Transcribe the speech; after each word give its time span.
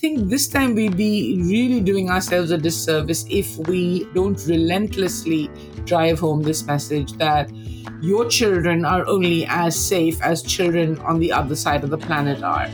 think 0.00 0.28
this 0.28 0.46
time 0.46 0.76
we'd 0.76 0.96
be 0.96 1.42
really 1.42 1.80
doing 1.80 2.08
ourselves 2.08 2.52
a 2.52 2.56
disservice 2.56 3.26
if 3.28 3.58
we 3.66 4.04
don't 4.14 4.40
relentlessly 4.46 5.50
drive 5.86 6.20
home 6.20 6.40
this 6.40 6.64
message 6.66 7.14
that 7.14 7.50
your 8.00 8.24
children 8.28 8.84
are 8.84 9.04
only 9.08 9.44
as 9.46 9.74
safe 9.74 10.22
as 10.22 10.40
children 10.40 10.96
on 11.00 11.18
the 11.18 11.32
other 11.32 11.56
side 11.56 11.82
of 11.82 11.90
the 11.90 11.98
planet 11.98 12.44
are. 12.44 12.70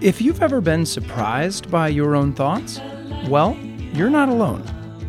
If 0.00 0.22
you've 0.22 0.40
ever 0.40 0.60
been 0.60 0.86
surprised 0.86 1.72
by 1.72 1.88
your 1.88 2.14
own 2.14 2.32
thoughts, 2.32 2.78
well, 3.26 3.56
you're 3.94 4.10
not 4.10 4.28
alone. 4.28 4.62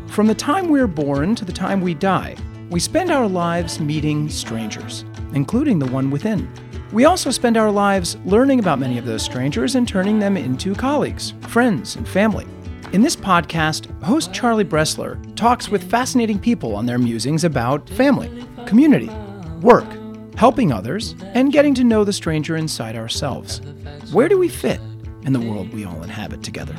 From 0.07 0.25
the 0.25 0.33
time 0.33 0.69
we're 0.69 0.87
born 0.87 1.35
to 1.35 1.45
the 1.45 1.53
time 1.53 1.81
we 1.81 1.93
die, 1.93 2.35
we 2.71 2.79
spend 2.79 3.11
our 3.11 3.27
lives 3.27 3.79
meeting 3.79 4.29
strangers, 4.29 5.05
including 5.35 5.77
the 5.77 5.91
one 5.91 6.09
within. 6.09 6.49
We 6.91 7.05
also 7.05 7.31
spend 7.31 7.57
our 7.57 7.71
lives 7.71 8.15
learning 8.25 8.59
about 8.59 8.79
many 8.79 8.97
of 8.97 9.05
those 9.05 9.23
strangers 9.23 9.75
and 9.75 9.87
turning 9.87 10.19
them 10.19 10.37
into 10.37 10.75
colleagues, 10.75 11.33
friends, 11.41 11.95
and 11.95 12.07
family. 12.07 12.45
In 12.93 13.01
this 13.01 13.15
podcast, 13.15 13.91
host 14.03 14.33
Charlie 14.33 14.63
Bressler 14.63 15.35
talks 15.35 15.69
with 15.69 15.89
fascinating 15.89 16.39
people 16.39 16.75
on 16.75 16.85
their 16.85 16.99
musings 16.99 17.43
about 17.43 17.89
family, 17.89 18.45
community, 18.65 19.09
work, 19.61 19.87
helping 20.37 20.71
others, 20.71 21.15
and 21.33 21.51
getting 21.51 21.73
to 21.73 21.83
know 21.83 22.03
the 22.03 22.13
stranger 22.13 22.55
inside 22.55 22.95
ourselves. 22.95 23.61
Where 24.11 24.29
do 24.29 24.37
we 24.37 24.47
fit 24.47 24.79
in 25.23 25.33
the 25.33 25.41
world 25.41 25.73
we 25.73 25.85
all 25.85 26.03
inhabit 26.03 26.43
together? 26.43 26.75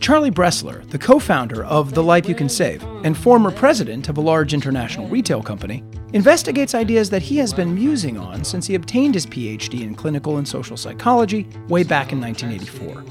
Charlie 0.00 0.30
Bressler, 0.30 0.88
the 0.90 0.98
co 0.98 1.18
founder 1.18 1.64
of 1.64 1.94
The 1.94 2.02
Life 2.02 2.28
You 2.28 2.34
Can 2.34 2.48
Save 2.48 2.84
and 3.04 3.16
former 3.16 3.50
president 3.50 4.08
of 4.08 4.18
a 4.18 4.20
large 4.20 4.52
international 4.52 5.08
retail 5.08 5.42
company, 5.42 5.84
investigates 6.12 6.74
ideas 6.74 7.10
that 7.10 7.22
he 7.22 7.36
has 7.36 7.52
been 7.52 7.74
musing 7.74 8.16
on 8.16 8.44
since 8.44 8.66
he 8.66 8.74
obtained 8.74 9.14
his 9.14 9.26
PhD 9.26 9.82
in 9.82 9.94
clinical 9.94 10.38
and 10.38 10.48
social 10.48 10.76
psychology 10.76 11.46
way 11.68 11.82
back 11.82 12.12
in 12.12 12.20
1984. 12.20 13.04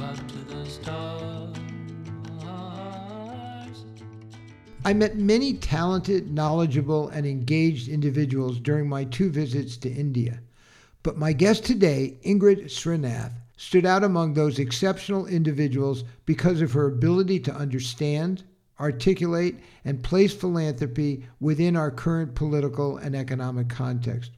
I 4.85 4.93
met 4.93 5.17
many 5.17 5.53
talented, 5.55 6.33
knowledgeable, 6.33 7.09
and 7.09 7.25
engaged 7.25 7.89
individuals 7.89 8.57
during 8.57 8.87
my 8.87 9.03
two 9.03 9.29
visits 9.29 9.75
to 9.77 9.91
India. 9.91 10.39
But 11.03 11.17
my 11.17 11.33
guest 11.33 11.65
today, 11.65 12.17
Ingrid 12.25 12.65
Srinath, 12.65 13.33
stood 13.57 13.85
out 13.85 14.03
among 14.03 14.33
those 14.33 14.59
exceptional 14.59 15.25
individuals 15.25 16.03
because 16.25 16.61
of 16.61 16.71
her 16.71 16.87
ability 16.87 17.39
to 17.41 17.53
understand, 17.53 18.43
articulate, 18.79 19.55
and 19.85 20.03
place 20.03 20.33
philanthropy 20.33 21.25
within 21.39 21.75
our 21.75 21.91
current 21.91 22.35
political 22.35 22.97
and 22.97 23.15
economic 23.15 23.69
context. 23.69 24.31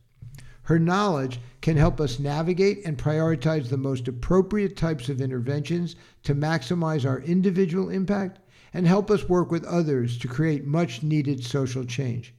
Her 0.64 0.78
knowledge 0.78 1.40
can 1.62 1.78
help 1.78 2.00
us 2.00 2.20
navigate 2.20 2.86
and 2.86 2.98
prioritize 2.98 3.70
the 3.70 3.78
most 3.78 4.08
appropriate 4.08 4.78
types 4.78 5.10
of 5.10 5.20
interventions 5.20 5.96
to 6.24 6.36
maximize 6.36 7.10
our 7.10 7.22
individual 7.22 7.90
impact 7.90 8.40
and 8.74 8.86
help 8.86 9.10
us 9.10 9.28
work 9.28 9.50
with 9.50 9.66
others 9.66 10.18
to 10.20 10.28
create 10.28 10.66
much 10.66 11.02
needed 11.02 11.44
social 11.44 11.84
change. 11.84 12.36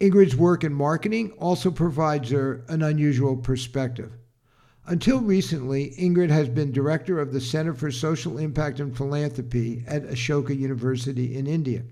Ingrid's 0.00 0.36
work 0.36 0.62
in 0.62 0.72
marketing 0.72 1.32
also 1.38 1.70
provides 1.70 2.30
her 2.30 2.64
an 2.68 2.82
unusual 2.82 3.36
perspective. 3.36 4.12
Until 4.88 5.20
recently, 5.20 5.96
Ingrid 5.98 6.30
has 6.30 6.48
been 6.48 6.70
director 6.70 7.18
of 7.18 7.32
the 7.32 7.40
Center 7.40 7.74
for 7.74 7.90
Social 7.90 8.38
Impact 8.38 8.78
and 8.78 8.96
Philanthropy 8.96 9.82
at 9.88 10.04
Ashoka 10.04 10.56
University 10.56 11.34
in 11.34 11.48
India. 11.48 11.82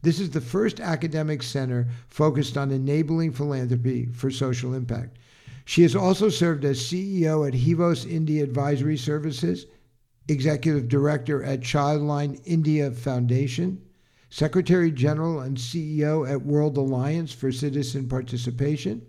This 0.00 0.18
is 0.18 0.30
the 0.30 0.40
first 0.40 0.80
academic 0.80 1.42
center 1.42 1.88
focused 2.08 2.56
on 2.56 2.70
enabling 2.70 3.32
philanthropy 3.32 4.06
for 4.06 4.30
social 4.30 4.72
impact. 4.72 5.18
She 5.66 5.82
has 5.82 5.94
also 5.94 6.30
served 6.30 6.64
as 6.64 6.80
CEO 6.80 7.46
at 7.46 7.52
Hivos 7.52 8.10
India 8.10 8.44
Advisory 8.44 8.96
Services, 8.96 9.66
Executive 10.28 10.88
Director 10.88 11.44
at 11.44 11.60
Childline 11.60 12.40
India 12.46 12.90
Foundation, 12.90 13.82
Secretary 14.30 14.90
General 14.90 15.40
and 15.40 15.58
CEO 15.58 16.26
at 16.26 16.46
World 16.46 16.78
Alliance 16.78 17.30
for 17.30 17.52
Citizen 17.52 18.08
Participation, 18.08 19.02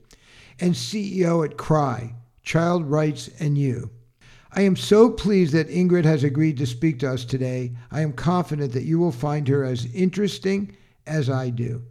and 0.60 0.74
CEO 0.74 1.46
at 1.46 1.56
CRY, 1.56 2.16
Child 2.50 2.90
Rights 2.90 3.30
and 3.40 3.60
You. 3.60 3.92
I 4.52 4.62
am 4.62 4.76
so 4.76 5.12
pleased 5.12 5.54
that 5.54 5.70
Ingrid 5.70 6.04
has 6.06 6.24
agreed 6.24 6.58
to 6.58 6.66
speak 6.66 6.98
to 6.98 7.12
us 7.12 7.24
today. 7.24 7.74
I 7.92 8.02
am 8.02 8.12
confident 8.12 8.74
that 8.74 8.86
you 8.86 8.98
will 8.98 9.12
find 9.12 9.48
her 9.50 9.64
as 9.64 9.86
interesting 9.94 10.76
as 11.06 11.30
I 11.30 11.52
do. 11.52 11.84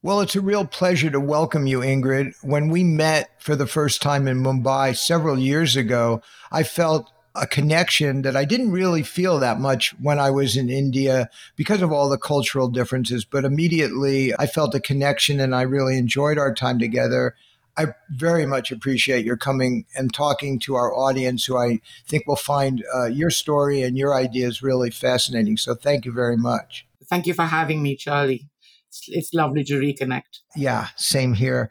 Well, 0.00 0.20
it's 0.20 0.36
a 0.36 0.40
real 0.40 0.64
pleasure 0.64 1.10
to 1.10 1.18
welcome 1.18 1.66
you, 1.66 1.80
Ingrid. 1.80 2.34
When 2.40 2.68
we 2.68 2.84
met 2.84 3.42
for 3.42 3.56
the 3.56 3.66
first 3.66 4.00
time 4.00 4.28
in 4.28 4.44
Mumbai 4.44 4.96
several 4.96 5.40
years 5.40 5.74
ago, 5.74 6.22
I 6.52 6.62
felt 6.62 7.10
a 7.34 7.44
connection 7.44 8.22
that 8.22 8.36
I 8.36 8.44
didn't 8.44 8.70
really 8.70 9.02
feel 9.02 9.40
that 9.40 9.58
much 9.58 9.92
when 10.00 10.20
I 10.20 10.30
was 10.30 10.56
in 10.56 10.70
India 10.70 11.28
because 11.56 11.82
of 11.82 11.90
all 11.90 12.08
the 12.08 12.16
cultural 12.16 12.68
differences. 12.68 13.24
But 13.24 13.44
immediately 13.44 14.32
I 14.38 14.46
felt 14.46 14.76
a 14.76 14.80
connection 14.80 15.40
and 15.40 15.52
I 15.52 15.62
really 15.62 15.98
enjoyed 15.98 16.38
our 16.38 16.54
time 16.54 16.78
together. 16.78 17.34
I 17.76 17.94
very 18.10 18.46
much 18.46 18.70
appreciate 18.70 19.24
your 19.24 19.36
coming 19.36 19.86
and 19.96 20.12
talking 20.12 20.58
to 20.60 20.76
our 20.76 20.94
audience, 20.94 21.44
who 21.44 21.56
I 21.56 21.80
think 22.06 22.26
will 22.26 22.36
find 22.36 22.84
uh, 22.94 23.06
your 23.06 23.30
story 23.30 23.82
and 23.82 23.96
your 23.96 24.14
ideas 24.14 24.62
really 24.62 24.90
fascinating. 24.90 25.56
So, 25.56 25.74
thank 25.74 26.04
you 26.04 26.12
very 26.12 26.36
much. 26.36 26.86
Thank 27.08 27.26
you 27.26 27.34
for 27.34 27.44
having 27.44 27.82
me, 27.82 27.96
Charlie. 27.96 28.48
It's, 28.88 29.04
it's 29.08 29.34
lovely 29.34 29.64
to 29.64 29.74
reconnect. 29.74 30.40
Yeah, 30.56 30.88
same 30.96 31.34
here. 31.34 31.70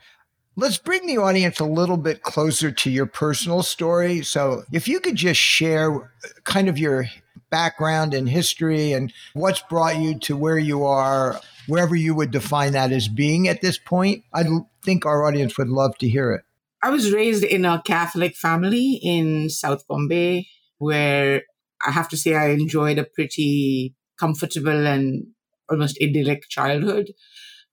Let's 0.56 0.78
bring 0.78 1.08
the 1.08 1.18
audience 1.18 1.59
a 1.59 1.66
little 1.66 1.97
bit 1.97 2.22
closer 2.22 2.72
to 2.72 2.92
your 2.92 3.08
personal 3.08 3.63
story. 3.63 4.24
So, 4.24 4.63
if 4.72 4.88
you 4.88 5.00
could 5.00 5.16
just 5.16 5.40
share 5.40 6.12
kind 6.44 6.68
of 6.68 6.78
your 6.78 7.08
background 7.50 8.13
and 8.13 8.28
history 8.28 8.92
and 8.94 9.13
what's 9.34 9.62
brought 9.62 9.97
you 9.97 10.18
to 10.19 10.36
where 10.36 10.58
you 10.58 10.84
are, 10.84 11.40
wherever 11.68 11.96
you 11.96 12.16
would 12.16 12.31
define 12.31 12.74
that 12.74 12.91
as 12.91 13.07
being 13.07 13.47
at 13.47 13.62
this 13.62 13.78
point, 13.78 14.24
I 14.34 14.46
think 14.84 15.06
our 15.06 15.25
audience 15.25 15.57
would 15.57 15.69
love 15.69 15.97
to 16.00 16.09
hear 16.09 16.31
it. 16.31 16.41
I 16.81 16.90
was 16.90 17.13
raised 17.13 17.44
in 17.44 17.63
a 17.63 17.81
Catholic 17.85 18.35
family 18.35 19.00
in 19.01 19.50
South 19.50 19.88
Bombay, 19.88 20.47
where 20.79 21.44
I 21.85 21.91
have 21.91 22.09
to 22.09 22.18
say 22.18 22.35
I 22.35 22.50
enjoyed 22.50 22.97
a 22.97 23.06
pretty 23.06 23.96
comfortable 24.19 24.85
and 24.85 25.28
almost 25.69 25.97
idyllic 26.01 26.50
childhood. 26.50 27.13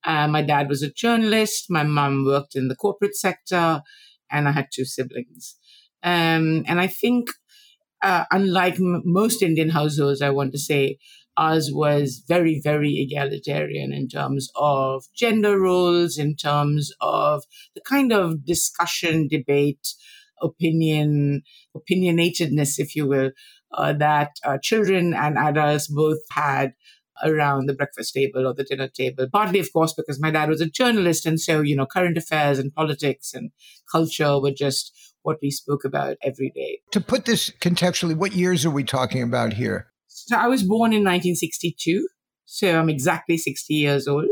Uh, 0.03 0.27
my 0.27 0.41
dad 0.41 0.69
was 0.69 0.81
a 0.81 0.91
journalist. 0.91 1.65
My 1.69 1.83
mom 1.83 2.25
worked 2.25 2.55
in 2.55 2.69
the 2.69 2.75
corporate 2.75 3.15
sector, 3.15 3.81
and 4.31 4.47
I 4.47 4.51
had 4.51 4.67
two 4.73 4.85
siblings. 4.85 5.57
Um, 6.03 6.63
and 6.67 6.79
I 6.79 6.87
think, 6.87 7.29
uh, 8.01 8.25
unlike 8.31 8.75
m- 8.75 9.03
most 9.05 9.43
Indian 9.43 9.69
households, 9.69 10.21
I 10.21 10.31
want 10.31 10.53
to 10.53 10.57
say, 10.57 10.97
ours 11.41 11.71
was 11.73 12.23
very, 12.27 12.61
very 12.63 12.93
egalitarian 13.05 13.91
in 13.91 14.07
terms 14.07 14.49
of 14.55 15.05
gender 15.15 15.59
roles, 15.59 16.17
in 16.17 16.35
terms 16.35 16.91
of 17.01 17.43
the 17.75 17.81
kind 17.81 18.11
of 18.13 18.45
discussion, 18.45 19.27
debate, 19.27 19.95
opinion, 20.41 21.41
opinionatedness, 21.75 22.79
if 22.79 22.95
you 22.95 23.07
will, 23.07 23.31
uh, 23.73 23.93
that 23.93 24.31
uh, 24.43 24.57
children 24.61 25.13
and 25.13 25.37
adults 25.37 25.87
both 25.87 26.19
had 26.31 26.73
around 27.23 27.67
the 27.67 27.73
breakfast 27.73 28.13
table 28.13 28.47
or 28.47 28.53
the 28.53 28.63
dinner 28.63 28.87
table. 28.87 29.27
Partly, 29.31 29.59
of 29.59 29.71
course, 29.71 29.93
because 29.93 30.19
my 30.19 30.31
dad 30.31 30.49
was 30.49 30.61
a 30.61 30.69
journalist. 30.69 31.25
And 31.25 31.39
so, 31.39 31.61
you 31.61 31.75
know, 31.75 31.85
current 31.85 32.17
affairs 32.17 32.59
and 32.59 32.73
politics 32.73 33.33
and 33.33 33.51
culture 33.91 34.39
were 34.39 34.51
just 34.51 34.91
what 35.23 35.37
we 35.41 35.51
spoke 35.51 35.85
about 35.85 36.17
every 36.23 36.51
day. 36.55 36.79
To 36.91 37.01
put 37.01 37.25
this 37.25 37.51
contextually, 37.61 38.15
what 38.15 38.33
years 38.33 38.65
are 38.65 38.71
we 38.71 38.83
talking 38.83 39.21
about 39.21 39.53
here? 39.53 39.90
So 40.31 40.37
I 40.37 40.47
was 40.47 40.63
born 40.63 40.93
in 40.93 41.03
1962. 41.03 42.07
So 42.45 42.79
I'm 42.79 42.87
exactly 42.87 43.37
60 43.37 43.73
years 43.73 44.07
old. 44.07 44.29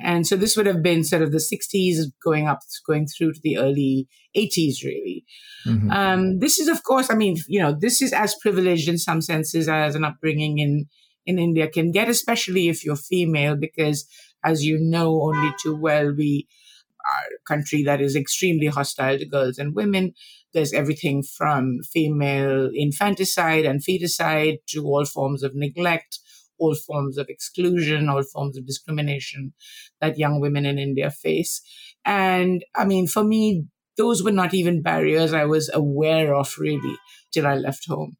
And 0.00 0.26
so 0.26 0.34
this 0.34 0.56
would 0.56 0.64
have 0.64 0.82
been 0.82 1.04
sort 1.04 1.20
of 1.20 1.30
the 1.30 1.36
60s 1.36 2.06
going 2.24 2.48
up, 2.48 2.60
going 2.86 3.06
through 3.06 3.34
to 3.34 3.40
the 3.42 3.58
early 3.58 4.08
80s, 4.34 4.82
really. 4.82 5.26
Mm-hmm. 5.66 5.90
Um, 5.90 6.38
this 6.38 6.58
is, 6.58 6.68
of 6.68 6.84
course, 6.84 7.10
I 7.10 7.16
mean, 7.16 7.36
you 7.48 7.60
know, 7.60 7.76
this 7.78 8.00
is 8.00 8.14
as 8.14 8.34
privileged 8.40 8.88
in 8.88 8.96
some 8.96 9.20
senses 9.20 9.68
as 9.68 9.94
an 9.94 10.04
upbringing 10.04 10.58
in 10.58 10.86
in 11.26 11.38
India 11.38 11.68
can 11.68 11.90
get, 11.92 12.08
especially 12.08 12.68
if 12.68 12.82
you're 12.84 12.96
female, 12.96 13.56
because 13.56 14.08
as 14.42 14.64
you 14.64 14.78
know 14.80 15.20
only 15.20 15.50
too 15.62 15.76
well, 15.76 16.14
we 16.16 16.46
are 17.04 17.26
a 17.34 17.44
country 17.46 17.82
that 17.82 18.00
is 18.00 18.16
extremely 18.16 18.68
hostile 18.68 19.18
to 19.18 19.26
girls 19.26 19.58
and 19.58 19.74
women. 19.74 20.14
There's 20.56 20.72
everything 20.72 21.22
from 21.22 21.80
female 21.82 22.70
infanticide 22.72 23.66
and 23.66 23.82
feticide 23.84 24.56
to 24.68 24.84
all 24.86 25.04
forms 25.04 25.42
of 25.42 25.54
neglect, 25.54 26.18
all 26.58 26.74
forms 26.74 27.18
of 27.18 27.26
exclusion, 27.28 28.08
all 28.08 28.22
forms 28.22 28.56
of 28.56 28.66
discrimination 28.66 29.52
that 30.00 30.16
young 30.16 30.40
women 30.40 30.64
in 30.64 30.78
India 30.78 31.10
face. 31.10 31.60
And 32.06 32.64
I 32.74 32.86
mean, 32.86 33.06
for 33.06 33.22
me, 33.22 33.66
those 33.98 34.22
were 34.22 34.32
not 34.32 34.54
even 34.54 34.80
barriers 34.80 35.34
I 35.34 35.44
was 35.44 35.70
aware 35.74 36.34
of 36.34 36.54
really 36.58 36.96
till 37.32 37.46
I 37.46 37.56
left 37.56 37.86
home 37.86 38.16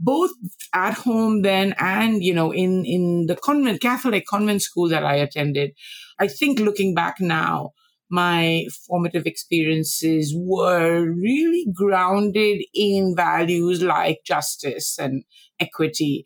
both 0.00 0.30
at 0.74 0.94
home 0.94 1.42
then 1.42 1.74
and 1.78 2.24
you 2.24 2.32
know 2.32 2.52
in 2.52 2.84
in 2.86 3.26
the 3.26 3.36
convent 3.36 3.82
catholic 3.82 4.24
convent 4.26 4.62
school 4.62 4.88
that 4.88 5.04
i 5.04 5.14
attended 5.14 5.72
i 6.18 6.26
think 6.26 6.58
looking 6.58 6.94
back 6.94 7.20
now 7.20 7.70
my 8.10 8.66
formative 8.86 9.26
experiences 9.26 10.34
were 10.36 11.10
really 11.10 11.66
grounded 11.72 12.62
in 12.74 13.14
values 13.16 13.82
like 13.82 14.18
justice 14.24 14.98
and 14.98 15.24
equity, 15.60 16.24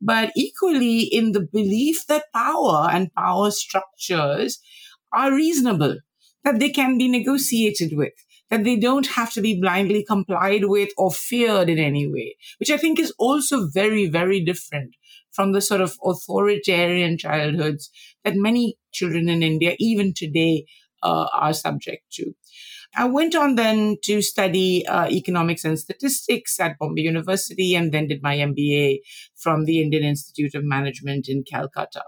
but 0.00 0.32
equally 0.36 1.00
in 1.00 1.32
the 1.32 1.46
belief 1.52 2.06
that 2.06 2.32
power 2.34 2.88
and 2.90 3.12
power 3.14 3.50
structures 3.50 4.58
are 5.12 5.34
reasonable, 5.34 5.98
that 6.44 6.58
they 6.58 6.70
can 6.70 6.96
be 6.96 7.08
negotiated 7.08 7.96
with, 7.96 8.12
that 8.50 8.64
they 8.64 8.76
don't 8.76 9.08
have 9.08 9.32
to 9.32 9.40
be 9.40 9.60
blindly 9.60 10.04
complied 10.04 10.64
with 10.64 10.90
or 10.96 11.10
feared 11.10 11.68
in 11.68 11.78
any 11.78 12.10
way, 12.10 12.36
which 12.58 12.70
I 12.70 12.76
think 12.76 12.98
is 12.98 13.12
also 13.18 13.68
very, 13.68 14.06
very 14.06 14.42
different 14.44 14.94
from 15.32 15.52
the 15.52 15.60
sort 15.60 15.82
of 15.82 15.98
authoritarian 16.02 17.18
childhoods 17.18 17.90
that 18.24 18.36
many 18.36 18.78
children 18.92 19.28
in 19.28 19.42
India, 19.42 19.76
even 19.78 20.14
today, 20.14 20.64
uh, 21.06 21.26
are 21.32 21.52
subject 21.52 22.10
to. 22.14 22.32
I 22.94 23.04
went 23.04 23.34
on 23.34 23.56
then 23.56 23.96
to 24.04 24.22
study 24.22 24.86
uh, 24.86 25.08
economics 25.08 25.64
and 25.64 25.78
statistics 25.78 26.58
at 26.60 26.78
Bombay 26.78 27.02
University 27.02 27.74
and 27.74 27.92
then 27.92 28.08
did 28.08 28.22
my 28.22 28.36
MBA 28.36 28.98
from 29.34 29.64
the 29.64 29.82
Indian 29.82 30.04
Institute 30.04 30.54
of 30.54 30.64
Management 30.64 31.28
in 31.28 31.44
Calcutta. 31.50 32.04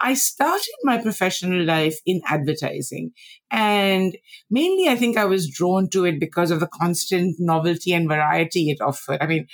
I 0.00 0.14
started 0.14 0.74
my 0.84 0.98
professional 0.98 1.64
life 1.64 1.98
in 2.06 2.20
advertising. 2.26 3.12
And 3.50 4.16
mainly, 4.48 4.88
I 4.88 4.96
think 4.96 5.16
I 5.16 5.24
was 5.24 5.50
drawn 5.50 5.88
to 5.90 6.04
it 6.04 6.20
because 6.20 6.52
of 6.52 6.60
the 6.60 6.68
constant 6.68 7.36
novelty 7.38 7.92
and 7.92 8.08
variety 8.08 8.70
it 8.70 8.80
offered. 8.80 9.18
I 9.20 9.26
mean, 9.26 9.46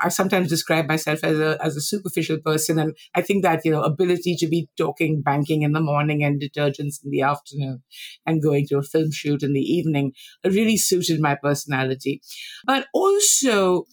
I 0.00 0.08
sometimes 0.08 0.48
describe 0.48 0.86
myself 0.86 1.24
as 1.24 1.38
a 1.38 1.58
as 1.62 1.76
a 1.76 1.80
superficial 1.80 2.38
person, 2.44 2.78
and 2.78 2.96
I 3.14 3.22
think 3.22 3.42
that 3.42 3.64
you 3.64 3.72
know 3.72 3.82
ability 3.82 4.36
to 4.36 4.48
be 4.48 4.68
talking 4.76 5.22
banking 5.22 5.62
in 5.62 5.72
the 5.72 5.80
morning 5.80 6.22
and 6.22 6.40
detergents 6.40 7.04
in 7.04 7.10
the 7.10 7.22
afternoon, 7.22 7.82
and 8.26 8.42
going 8.42 8.66
to 8.68 8.78
a 8.78 8.82
film 8.82 9.10
shoot 9.12 9.42
in 9.42 9.52
the 9.52 9.60
evening 9.60 10.12
really 10.44 10.76
suited 10.76 11.20
my 11.20 11.34
personality. 11.34 12.20
But 12.64 12.86
also, 12.92 13.84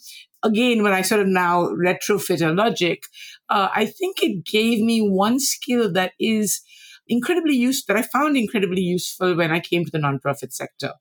again, 0.43 0.83
when 0.83 0.93
I 0.93 1.01
sort 1.01 1.21
of 1.21 1.27
now 1.27 1.67
retrofit 1.67 2.47
a 2.47 2.53
logic, 2.53 3.03
uh, 3.49 3.69
I 3.73 3.85
think 3.85 4.21
it 4.21 4.45
gave 4.45 4.81
me 4.81 4.99
one 4.99 5.39
skill 5.39 5.91
that 5.93 6.13
is 6.19 6.61
incredibly 7.07 7.55
useful 7.55 7.95
that 7.95 8.03
I 8.03 8.07
found 8.07 8.37
incredibly 8.37 8.81
useful 8.81 9.35
when 9.35 9.51
I 9.51 9.59
came 9.59 9.85
to 9.85 9.91
the 9.91 9.99
nonprofit 9.99 10.53
sector. 10.53 10.93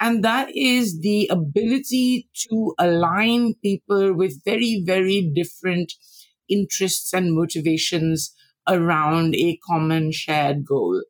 And 0.00 0.24
that 0.24 0.48
is 0.54 1.00
the 1.00 1.28
ability 1.30 2.28
to 2.50 2.74
align 2.78 3.54
people 3.62 4.14
with 4.14 4.44
very, 4.44 4.82
very 4.84 5.30
different 5.34 5.92
interests 6.48 7.12
and 7.12 7.34
motivations 7.34 8.34
around 8.68 9.34
a 9.34 9.58
common 9.66 10.12
shared 10.12 10.64
goal. 10.64 11.02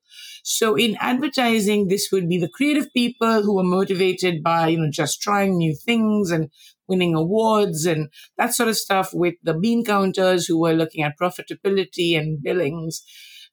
So 0.44 0.74
in 0.74 0.96
advertising, 1.00 1.88
this 1.88 2.08
would 2.10 2.28
be 2.28 2.38
the 2.38 2.48
creative 2.48 2.92
people 2.92 3.42
who 3.42 3.58
are 3.58 3.64
motivated 3.64 4.42
by, 4.42 4.68
you 4.68 4.78
know, 4.78 4.90
just 4.90 5.20
trying 5.20 5.56
new 5.56 5.74
things 5.74 6.30
and 6.30 6.50
winning 6.88 7.14
awards 7.14 7.86
and 7.86 8.08
that 8.36 8.54
sort 8.54 8.68
of 8.68 8.76
stuff 8.76 9.10
with 9.14 9.34
the 9.42 9.54
bean 9.54 9.84
counters 9.84 10.46
who 10.46 10.58
were 10.58 10.74
looking 10.74 11.02
at 11.02 11.18
profitability 11.20 12.18
and 12.18 12.42
billings 12.42 13.02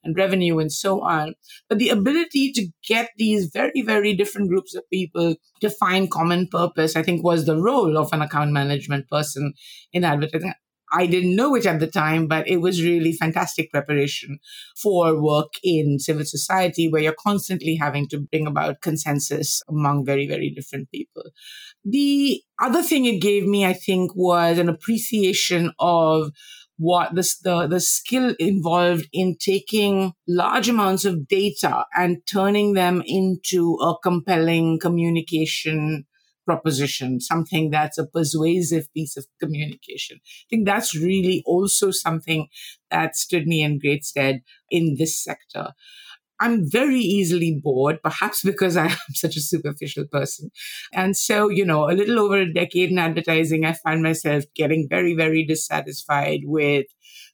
and 0.03 0.17
revenue 0.17 0.59
and 0.59 0.71
so 0.71 1.01
on. 1.01 1.35
But 1.67 1.79
the 1.79 1.89
ability 1.89 2.51
to 2.53 2.67
get 2.87 3.09
these 3.17 3.49
very, 3.53 3.81
very 3.81 4.15
different 4.15 4.49
groups 4.49 4.75
of 4.75 4.89
people 4.89 5.35
to 5.61 5.69
find 5.69 6.11
common 6.11 6.47
purpose, 6.47 6.95
I 6.95 7.03
think 7.03 7.23
was 7.23 7.45
the 7.45 7.57
role 7.57 7.97
of 7.97 8.13
an 8.13 8.21
account 8.21 8.51
management 8.51 9.07
person 9.09 9.53
in 9.93 10.03
advertising. 10.03 10.53
I 10.91 11.05
didn't 11.05 11.35
know 11.35 11.55
it 11.55 11.65
at 11.65 11.79
the 11.79 11.87
time, 11.87 12.27
but 12.27 12.47
it 12.47 12.57
was 12.57 12.83
really 12.83 13.13
fantastic 13.13 13.71
preparation 13.71 14.39
for 14.75 15.21
work 15.21 15.53
in 15.63 15.99
civil 15.99 16.25
society 16.25 16.89
where 16.89 17.01
you're 17.01 17.13
constantly 17.13 17.75
having 17.75 18.07
to 18.09 18.19
bring 18.19 18.47
about 18.47 18.81
consensus 18.81 19.61
among 19.69 20.05
very, 20.05 20.27
very 20.27 20.49
different 20.49 20.89
people. 20.89 21.23
The 21.85 22.41
other 22.59 22.81
thing 22.81 23.05
it 23.05 23.21
gave 23.21 23.45
me, 23.45 23.65
I 23.65 23.73
think, 23.73 24.11
was 24.15 24.57
an 24.57 24.69
appreciation 24.69 25.71
of 25.79 26.31
what 26.79 27.13
the, 27.13 27.27
the, 27.43 27.67
the 27.67 27.79
skill 27.81 28.33
involved 28.39 29.07
in 29.11 29.35
taking 29.37 30.13
large 30.27 30.69
amounts 30.69 31.03
of 31.03 31.27
data 31.27 31.85
and 31.93 32.25
turning 32.25 32.73
them 32.73 33.03
into 33.05 33.77
a 33.81 33.95
compelling 34.01 34.79
communication 34.79 36.05
proposition, 36.45 37.19
something 37.19 37.69
that's 37.69 37.97
a 37.97 38.07
persuasive 38.07 38.91
piece 38.93 39.17
of 39.17 39.27
communication. 39.41 40.19
I 40.23 40.45
think 40.49 40.65
that's 40.65 40.95
really 40.95 41.43
also 41.45 41.91
something 41.91 42.47
that 42.89 43.15
stood 43.15 43.45
me 43.45 43.61
in 43.61 43.77
great 43.77 44.05
stead 44.05 44.41
in 44.71 44.95
this 44.97 45.21
sector. 45.21 45.73
I'm 46.39 46.69
very 46.69 46.99
easily 46.99 47.59
bored, 47.61 47.99
perhaps 48.03 48.43
because 48.43 48.77
I 48.77 48.85
am 48.87 49.13
such 49.13 49.35
a 49.35 49.41
superficial 49.41 50.05
person. 50.11 50.51
And 50.93 51.15
so, 51.15 51.49
you 51.49 51.65
know, 51.65 51.89
a 51.89 51.93
little 51.93 52.19
over 52.19 52.37
a 52.39 52.53
decade 52.53 52.91
in 52.91 52.99
advertising, 52.99 53.65
I 53.65 53.73
find 53.73 54.01
myself 54.01 54.45
getting 54.55 54.87
very, 54.89 55.15
very 55.15 55.45
dissatisfied 55.45 56.41
with 56.43 56.87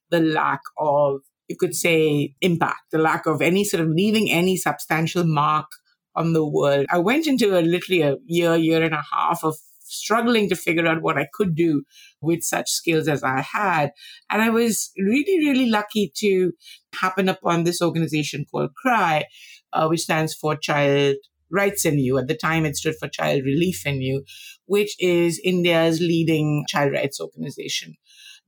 the 0.10 0.19
lack 0.19 0.62
of, 0.80 1.22
you 1.48 1.56
could 1.57 1.75
say, 1.75 2.36
impact, 2.42 2.92
the 2.92 2.98
lack 2.98 3.25
of 3.25 3.42
any 3.42 3.63
sort 3.63 3.81
of 3.81 3.90
leaving 3.90 4.31
any 4.31 4.57
substantial 4.57 5.24
mark 5.24 5.68
on 6.16 6.34
the 6.34 6.48
world. 6.48 6.86
I 6.90 7.00
went 7.00 7.28
into 7.28 7.57
a 7.57 7.62
literally 7.62 8.02
a 8.02 8.16
year, 8.25 8.56
year 8.56 8.81
and 8.81 8.94
a 8.94 9.04
half 9.12 9.44
of 9.44 9.57
struggling 9.95 10.50
to 10.50 10.56
figure 10.56 10.88
out 10.88 11.01
what 11.01 11.18
I 11.18 11.27
could 11.33 11.56
do 11.56 11.83
with 12.21 12.44
such 12.44 12.69
skills 12.69 13.07
as 13.07 13.24
I 13.24 13.42
had. 13.42 13.92
And 14.30 14.42
I 14.42 14.50
was 14.50 14.92
really, 14.97 15.39
really 15.39 15.69
lucky 15.69 16.12
to 16.18 16.53
happen 16.94 17.30
upon 17.30 17.63
this 17.63 17.81
organization 17.81 18.45
called 18.50 18.71
CRY, 18.75 19.25
uh, 19.74 19.88
which 19.88 20.01
stands 20.01 20.33
for 20.33 20.56
Child 20.56 21.18
Rights 21.51 21.86
in 21.86 22.00
You. 22.00 22.18
At 22.18 22.27
the 22.27 22.38
time, 22.38 22.65
it 22.65 22.75
stood 22.75 22.95
for 23.00 23.07
Child 23.07 23.44
Relief 23.45 23.86
in 23.86 24.01
You, 24.01 24.24
which 24.65 24.95
is 25.00 25.42
India's 25.44 26.00
leading 26.00 26.65
child 26.68 26.94
rights 26.94 27.19
organization. 27.19 27.95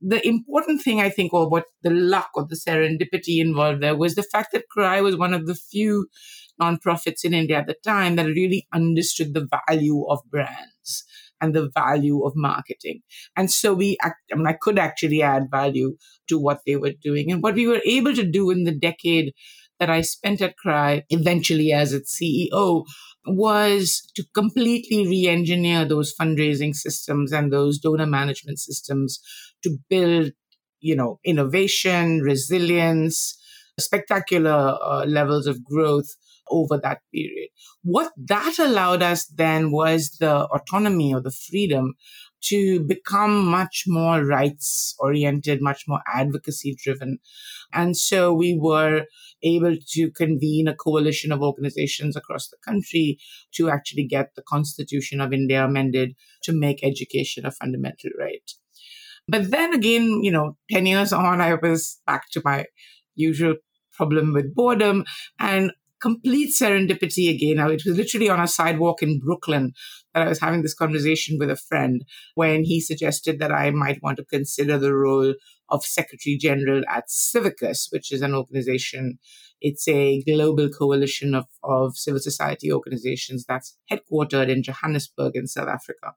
The 0.00 0.26
important 0.26 0.82
thing, 0.82 1.00
I 1.00 1.10
think, 1.10 1.32
or 1.32 1.48
what 1.48 1.64
the 1.82 1.90
luck 1.90 2.30
or 2.34 2.46
the 2.46 2.54
serendipity 2.54 3.40
involved 3.40 3.82
there 3.82 3.96
was 3.96 4.14
the 4.14 4.22
fact 4.22 4.52
that 4.52 4.68
CRY 4.70 5.00
was 5.00 5.16
one 5.16 5.34
of 5.34 5.46
the 5.46 5.56
few 5.56 6.06
nonprofits 6.60 7.24
in 7.24 7.34
India 7.34 7.58
at 7.58 7.66
the 7.66 7.76
time 7.84 8.16
that 8.16 8.26
really 8.26 8.66
understood 8.72 9.34
the 9.34 9.48
value 9.68 10.04
of 10.08 10.20
brands 10.30 11.04
and 11.40 11.54
the 11.54 11.70
value 11.74 12.24
of 12.24 12.32
marketing. 12.34 13.00
And 13.36 13.50
so 13.50 13.74
we, 13.74 13.96
I 14.02 14.12
mean, 14.34 14.46
I 14.46 14.56
could 14.60 14.78
actually 14.78 15.22
add 15.22 15.50
value 15.50 15.96
to 16.28 16.38
what 16.38 16.60
they 16.66 16.76
were 16.76 16.92
doing. 17.00 17.30
And 17.30 17.42
what 17.42 17.54
we 17.54 17.66
were 17.66 17.80
able 17.84 18.14
to 18.14 18.24
do 18.24 18.50
in 18.50 18.64
the 18.64 18.74
decade 18.74 19.32
that 19.78 19.90
I 19.90 20.00
spent 20.00 20.42
at 20.42 20.56
CRY, 20.56 21.04
eventually 21.10 21.72
as 21.72 21.92
its 21.92 22.18
CEO, 22.20 22.84
was 23.26 24.02
to 24.16 24.24
completely 24.34 25.06
re-engineer 25.06 25.84
those 25.84 26.14
fundraising 26.20 26.74
systems 26.74 27.32
and 27.32 27.52
those 27.52 27.78
donor 27.78 28.06
management 28.06 28.58
systems 28.58 29.20
to 29.62 29.76
build, 29.88 30.32
you 30.80 30.96
know, 30.96 31.20
innovation, 31.24 32.20
resilience, 32.22 33.38
spectacular 33.78 34.76
uh, 34.82 35.04
levels 35.06 35.46
of 35.46 35.64
growth 35.64 36.08
over 36.50 36.78
that 36.78 37.00
period. 37.12 37.48
What 37.82 38.12
that 38.16 38.58
allowed 38.58 39.02
us 39.02 39.26
then 39.26 39.70
was 39.70 40.16
the 40.18 40.46
autonomy 40.46 41.14
or 41.14 41.20
the 41.20 41.30
freedom 41.30 41.94
to 42.40 42.80
become 42.80 43.46
much 43.46 43.84
more 43.86 44.24
rights 44.24 44.94
oriented, 44.98 45.60
much 45.60 45.84
more 45.88 46.00
advocacy 46.12 46.76
driven. 46.82 47.18
And 47.72 47.96
so 47.96 48.32
we 48.32 48.56
were 48.60 49.06
able 49.42 49.76
to 49.90 50.10
convene 50.12 50.68
a 50.68 50.74
coalition 50.74 51.32
of 51.32 51.42
organizations 51.42 52.16
across 52.16 52.48
the 52.48 52.56
country 52.64 53.18
to 53.54 53.70
actually 53.70 54.06
get 54.06 54.34
the 54.36 54.42
Constitution 54.42 55.20
of 55.20 55.32
India 55.32 55.64
amended 55.64 56.14
to 56.44 56.52
make 56.52 56.84
education 56.84 57.44
a 57.44 57.50
fundamental 57.50 58.10
right. 58.18 58.50
But 59.26 59.50
then 59.50 59.74
again, 59.74 60.22
you 60.22 60.30
know, 60.30 60.56
10 60.70 60.86
years 60.86 61.12
on, 61.12 61.40
I 61.40 61.54
was 61.54 62.00
back 62.06 62.30
to 62.32 62.42
my 62.44 62.66
usual 63.14 63.56
problem 63.92 64.32
with 64.32 64.54
boredom. 64.54 65.04
And 65.38 65.72
complete 66.00 66.54
serendipity 66.58 67.30
again. 67.30 67.56
Now, 67.56 67.68
it 67.68 67.82
was 67.84 67.96
literally 67.96 68.28
on 68.28 68.40
a 68.40 68.48
sidewalk 68.48 69.02
in 69.02 69.20
Brooklyn 69.20 69.72
that 70.14 70.26
I 70.26 70.28
was 70.28 70.40
having 70.40 70.62
this 70.62 70.74
conversation 70.74 71.36
with 71.38 71.50
a 71.50 71.56
friend 71.56 72.04
when 72.34 72.64
he 72.64 72.80
suggested 72.80 73.38
that 73.40 73.52
I 73.52 73.70
might 73.70 74.02
want 74.02 74.16
to 74.18 74.24
consider 74.24 74.78
the 74.78 74.94
role 74.94 75.34
of 75.70 75.84
Secretary 75.84 76.36
General 76.40 76.82
at 76.88 77.08
Civicus, 77.08 77.88
which 77.90 78.12
is 78.12 78.22
an 78.22 78.34
organization. 78.34 79.18
It's 79.60 79.86
a 79.88 80.22
global 80.22 80.68
coalition 80.68 81.34
of, 81.34 81.46
of 81.62 81.96
civil 81.96 82.20
society 82.20 82.72
organizations 82.72 83.44
that's 83.46 83.76
headquartered 83.90 84.48
in 84.48 84.62
Johannesburg 84.62 85.32
in 85.34 85.46
South 85.46 85.68
Africa. 85.68 86.12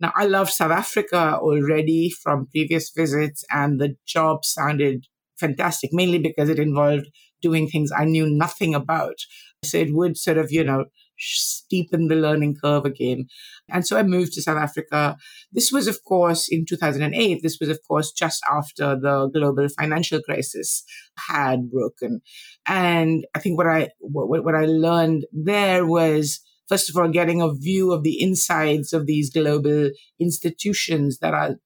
Now, 0.00 0.12
I 0.16 0.26
love 0.26 0.48
South 0.48 0.70
Africa 0.70 1.38
already 1.40 2.10
from 2.10 2.46
previous 2.46 2.90
visits, 2.90 3.44
and 3.50 3.80
the 3.80 3.96
job 4.06 4.44
sounded 4.44 5.06
fantastic, 5.38 5.90
mainly 5.92 6.18
because 6.18 6.48
it 6.48 6.58
involved 6.58 7.06
doing 7.40 7.68
things 7.68 7.90
I 7.96 8.04
knew 8.04 8.28
nothing 8.28 8.74
about. 8.74 9.16
So 9.64 9.78
it 9.78 9.92
would 9.92 10.16
sort 10.16 10.38
of, 10.38 10.52
you 10.52 10.64
know, 10.64 10.84
steepen 11.20 12.08
the 12.08 12.14
learning 12.14 12.56
curve 12.62 12.84
again. 12.84 13.26
And 13.68 13.86
so 13.86 13.98
I 13.98 14.02
moved 14.02 14.32
to 14.34 14.42
South 14.42 14.58
Africa. 14.58 15.16
This 15.52 15.72
was, 15.72 15.88
of 15.88 16.04
course, 16.04 16.48
in 16.48 16.64
2008. 16.64 17.40
This 17.42 17.58
was, 17.60 17.68
of 17.68 17.80
course, 17.86 18.12
just 18.12 18.42
after 18.50 18.98
the 18.98 19.28
global 19.32 19.68
financial 19.68 20.20
crisis 20.22 20.84
had 21.28 21.70
broken. 21.70 22.20
And 22.66 23.26
I 23.34 23.40
think 23.40 23.58
what 23.58 23.66
I, 23.66 23.88
what, 23.98 24.44
what 24.44 24.54
I 24.54 24.66
learned 24.66 25.26
there 25.32 25.84
was, 25.84 26.40
first 26.68 26.88
of 26.88 26.96
all, 26.96 27.08
getting 27.08 27.42
a 27.42 27.52
view 27.52 27.92
of 27.92 28.04
the 28.04 28.22
insides 28.22 28.92
of 28.92 29.06
these 29.06 29.30
global 29.30 29.90
institutions 30.20 31.18
that 31.18 31.34
are 31.34 31.56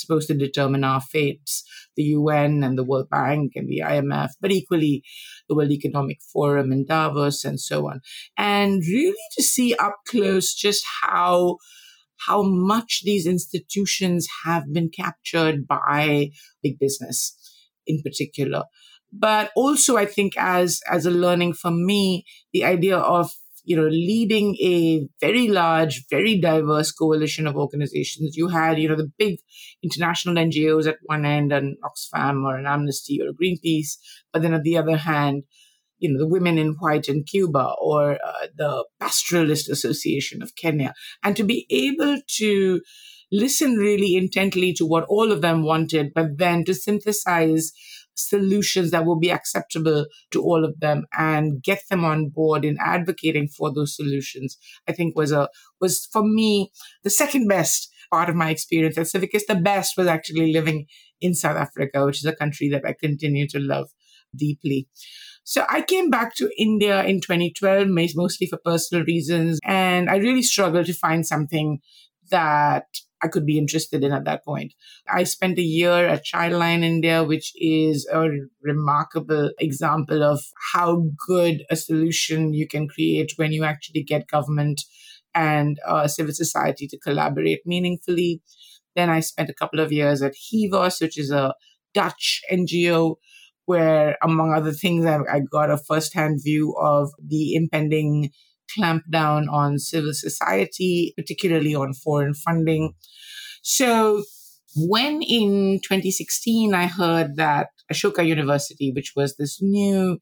supposed 0.00 0.28
to 0.28 0.34
determine 0.34 0.84
our 0.84 1.00
fates 1.00 1.64
the 1.96 2.04
UN 2.04 2.62
and 2.62 2.78
the 2.78 2.84
World 2.84 3.10
Bank 3.10 3.52
and 3.56 3.68
the 3.68 3.82
IMF, 3.84 4.30
but 4.40 4.52
equally 4.52 5.02
the 5.48 5.54
World 5.54 5.72
Economic 5.72 6.18
Forum 6.32 6.72
in 6.72 6.86
Davos 6.86 7.44
and 7.44 7.60
so 7.60 7.88
on. 7.88 8.00
And 8.36 8.82
really 8.86 9.16
to 9.36 9.42
see 9.42 9.74
up 9.74 9.96
close 10.06 10.54
just 10.54 10.84
how 11.02 11.58
how 12.26 12.42
much 12.42 13.02
these 13.04 13.26
institutions 13.26 14.26
have 14.44 14.64
been 14.72 14.90
captured 14.90 15.66
by 15.68 16.30
big 16.62 16.78
business 16.78 17.36
in 17.86 18.02
particular. 18.02 18.64
But 19.12 19.50
also 19.56 19.96
I 19.96 20.06
think 20.06 20.34
as 20.36 20.80
as 20.88 21.06
a 21.06 21.10
learning 21.10 21.54
for 21.54 21.70
me, 21.70 22.24
the 22.52 22.64
idea 22.64 22.96
of 22.98 23.30
you 23.68 23.76
know, 23.76 23.86
leading 23.86 24.56
a 24.62 25.06
very 25.20 25.46
large, 25.46 26.06
very 26.08 26.40
diverse 26.40 26.90
coalition 26.90 27.46
of 27.46 27.54
organizations. 27.54 28.34
You 28.34 28.48
had, 28.48 28.78
you 28.78 28.88
know, 28.88 28.96
the 28.96 29.12
big 29.18 29.40
international 29.82 30.36
NGOs 30.36 30.86
at 30.86 30.96
one 31.02 31.26
end, 31.26 31.52
and 31.52 31.76
Oxfam 31.84 32.46
or 32.46 32.56
an 32.56 32.66
Amnesty 32.66 33.20
or 33.20 33.28
a 33.28 33.34
Greenpeace, 33.34 33.98
but 34.32 34.40
then 34.40 34.54
at 34.54 34.62
the 34.62 34.78
other 34.78 34.96
hand, 34.96 35.42
you 35.98 36.10
know, 36.10 36.18
the 36.18 36.26
Women 36.26 36.56
in 36.56 36.76
White 36.78 37.10
in 37.10 37.24
Cuba 37.24 37.74
or 37.78 38.14
uh, 38.14 38.46
the 38.56 38.86
Pastoralist 39.02 39.68
Association 39.68 40.40
of 40.42 40.56
Kenya, 40.56 40.94
and 41.22 41.36
to 41.36 41.44
be 41.44 41.66
able 41.68 42.22
to 42.38 42.80
listen 43.30 43.74
really 43.74 44.16
intently 44.16 44.72
to 44.72 44.86
what 44.86 45.04
all 45.10 45.30
of 45.30 45.42
them 45.42 45.62
wanted, 45.62 46.14
but 46.14 46.38
then 46.38 46.64
to 46.64 46.72
synthesize 46.72 47.72
solutions 48.18 48.90
that 48.90 49.04
will 49.04 49.18
be 49.18 49.30
acceptable 49.30 50.06
to 50.30 50.42
all 50.42 50.64
of 50.64 50.78
them 50.80 51.06
and 51.16 51.62
get 51.62 51.82
them 51.90 52.04
on 52.04 52.28
board 52.28 52.64
in 52.64 52.76
advocating 52.80 53.48
for 53.48 53.72
those 53.72 53.94
solutions 53.94 54.58
i 54.88 54.92
think 54.92 55.16
was 55.16 55.32
a 55.32 55.48
was 55.80 56.06
for 56.12 56.22
me 56.22 56.70
the 57.04 57.10
second 57.10 57.46
best 57.48 57.92
part 58.10 58.30
of 58.30 58.34
my 58.34 58.48
experience. 58.48 58.96
At 58.96 59.06
civicus 59.06 59.42
the 59.46 59.54
best 59.54 59.96
was 59.98 60.06
actually 60.06 60.52
living 60.52 60.86
in 61.20 61.34
south 61.34 61.56
africa 61.56 62.06
which 62.06 62.18
is 62.18 62.24
a 62.24 62.34
country 62.34 62.68
that 62.70 62.84
i 62.86 62.94
continue 62.98 63.46
to 63.48 63.58
love 63.58 63.88
deeply. 64.34 64.88
So 65.44 65.64
I 65.68 65.82
came 65.82 66.10
back 66.10 66.34
to 66.36 66.50
India 66.58 67.02
in 67.04 67.20
2012, 67.20 67.88
mostly 68.14 68.46
for 68.46 68.58
personal 68.58 69.04
reasons, 69.04 69.58
and 69.64 70.10
I 70.10 70.16
really 70.16 70.42
struggled 70.42 70.86
to 70.86 70.94
find 70.94 71.26
something 71.26 71.80
that 72.30 72.84
I 73.22 73.28
could 73.28 73.44
be 73.44 73.58
interested 73.58 74.04
in 74.04 74.12
at 74.12 74.24
that 74.24 74.44
point. 74.44 74.74
I 75.08 75.24
spent 75.24 75.58
a 75.58 75.62
year 75.62 76.06
at 76.06 76.24
Childline 76.24 76.84
India, 76.84 77.24
which 77.24 77.52
is 77.56 78.08
a 78.12 78.28
remarkable 78.62 79.50
example 79.58 80.22
of 80.22 80.40
how 80.72 81.10
good 81.26 81.64
a 81.70 81.76
solution 81.76 82.54
you 82.54 82.68
can 82.68 82.88
create 82.88 83.32
when 83.36 83.52
you 83.52 83.64
actually 83.64 84.02
get 84.02 84.28
government 84.28 84.82
and 85.34 85.78
uh, 85.86 86.06
civil 86.08 86.32
society 86.32 86.86
to 86.88 86.98
collaborate 86.98 87.60
meaningfully. 87.66 88.42
Then 88.94 89.10
I 89.10 89.20
spent 89.20 89.50
a 89.50 89.54
couple 89.54 89.80
of 89.80 89.92
years 89.92 90.22
at 90.22 90.34
Hivos, 90.34 91.00
which 91.00 91.18
is 91.18 91.30
a 91.30 91.54
Dutch 91.94 92.42
NGO, 92.50 93.16
where, 93.66 94.16
among 94.22 94.52
other 94.52 94.72
things, 94.72 95.04
I, 95.04 95.18
I 95.30 95.40
got 95.40 95.70
a 95.70 95.76
firsthand 95.76 96.40
view 96.42 96.74
of 96.80 97.10
the 97.22 97.54
impending 97.54 98.30
clamp 98.74 99.04
down 99.10 99.48
on 99.48 99.78
civil 99.78 100.12
society, 100.12 101.14
particularly 101.16 101.74
on 101.74 101.92
foreign 101.92 102.34
funding. 102.34 102.94
So 103.62 104.22
when 104.76 105.22
in 105.22 105.80
2016 105.82 106.74
I 106.74 106.86
heard 106.86 107.36
that 107.36 107.68
Ashoka 107.92 108.26
University, 108.26 108.92
which 108.94 109.12
was 109.16 109.36
this 109.36 109.60
new 109.62 110.18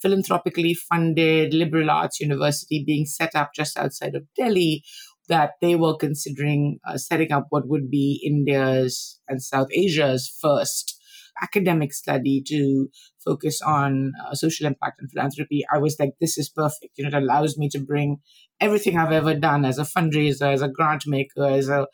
philanthropically 0.00 0.74
funded 0.74 1.54
liberal 1.54 1.90
arts 1.90 2.20
university 2.20 2.82
being 2.86 3.04
set 3.04 3.34
up 3.34 3.50
just 3.54 3.78
outside 3.78 4.14
of 4.14 4.24
Delhi, 4.36 4.82
that 5.28 5.52
they 5.60 5.76
were 5.76 5.96
considering 5.96 6.78
uh, 6.86 6.96
setting 6.96 7.32
up 7.32 7.46
what 7.50 7.68
would 7.68 7.90
be 7.90 8.20
India's 8.24 9.20
and 9.28 9.42
South 9.42 9.68
Asia's 9.72 10.34
first 10.40 10.98
academic 11.42 11.92
study 11.92 12.42
to 12.46 12.88
focus 13.24 13.60
on 13.62 14.12
uh, 14.26 14.34
social 14.34 14.66
impact 14.66 15.00
and 15.00 15.10
philanthropy, 15.10 15.64
I 15.72 15.78
was 15.78 15.96
like, 15.98 16.14
this 16.20 16.38
is 16.38 16.48
perfect. 16.48 16.92
You 16.96 17.04
know, 17.04 17.16
it 17.16 17.22
allows 17.22 17.56
me 17.56 17.68
to 17.70 17.78
bring 17.78 18.18
everything 18.60 18.96
I've 18.96 19.12
ever 19.12 19.34
done 19.34 19.64
as 19.64 19.78
a 19.78 19.82
fundraiser, 19.84 20.52
as 20.52 20.62
a 20.62 20.68
grant 20.68 21.06
maker, 21.06 21.44
as 21.44 21.68
a 21.68 21.86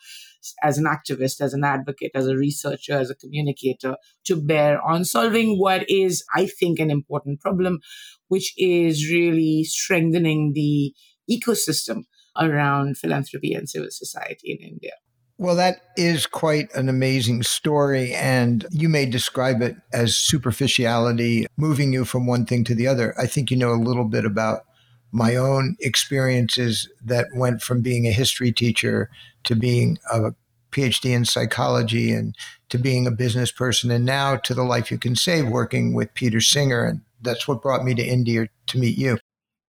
as 0.62 0.78
an 0.78 0.85
activist, 0.85 1.40
as 1.40 1.52
an 1.52 1.64
advocate, 1.64 2.12
as 2.14 2.26
a 2.26 2.37
researcher, 2.37 2.94
as 2.94 3.11
a 3.11 3.14
communicator 3.14 3.97
to 4.25 4.37
bear 4.37 4.80
on 4.82 5.04
solving 5.04 5.58
what 5.58 5.88
is, 5.90 6.25
I 6.35 6.47
think, 6.47 6.78
an 6.78 6.90
important 6.90 7.40
problem, 7.40 7.80
which 8.28 8.54
is 8.56 9.11
really 9.11 9.64
strengthening 9.64 10.52
the 10.54 10.94
ecosystem 11.30 12.04
around 12.37 12.99
philanthropy 12.99 13.52
and 13.52 13.68
civil 13.68 13.88
society 13.90 14.56
in 14.58 14.66
India. 14.66 14.92
Well, 15.40 15.54
that 15.54 15.83
is 15.97 16.26
quite 16.26 16.75
an 16.75 16.88
amazing 16.88 17.45
story. 17.45 18.12
And 18.12 18.66
you 18.71 18.88
may 18.88 19.07
describe 19.07 19.62
it 19.62 19.76
as 19.92 20.16
superficiality, 20.16 21.47
moving 21.57 21.92
you 21.92 22.04
from 22.04 22.26
one 22.26 22.45
thing 22.45 22.64
to 22.64 22.75
the 22.75 22.88
other. 22.88 23.14
I 23.16 23.26
think 23.26 23.50
you 23.50 23.57
know 23.57 23.73
a 23.73 23.75
little 23.75 24.04
bit 24.04 24.25
about 24.25 24.64
my 25.12 25.37
own 25.37 25.76
experiences 25.80 26.88
that 27.04 27.28
went 27.35 27.62
from 27.62 27.83
being 27.83 28.07
a 28.07 28.12
history 28.12 28.50
teacher 28.50 29.11
to 29.45 29.54
being 29.54 29.99
a 30.12 30.33
PhD 30.73 31.14
in 31.14 31.25
psychology 31.25 32.12
and 32.12 32.37
to 32.68 32.76
being 32.76 33.07
a 33.07 33.12
business 33.12 33.50
person, 33.50 33.90
and 33.90 34.04
now 34.04 34.37
to 34.37 34.52
the 34.52 34.64
life 34.64 34.90
you 34.90 34.99
can 34.99 35.16
save 35.16 35.49
working 35.49 35.95
with 35.95 36.12
Peter 36.12 36.40
Singer. 36.40 36.85
And 36.85 37.00
that's 37.23 37.49
what 37.49 37.62
brought 37.62 37.85
me 37.85 37.95
to 37.95 38.04
India 38.04 38.49
to 38.66 38.78
meet 38.78 38.99
you. 38.99 39.18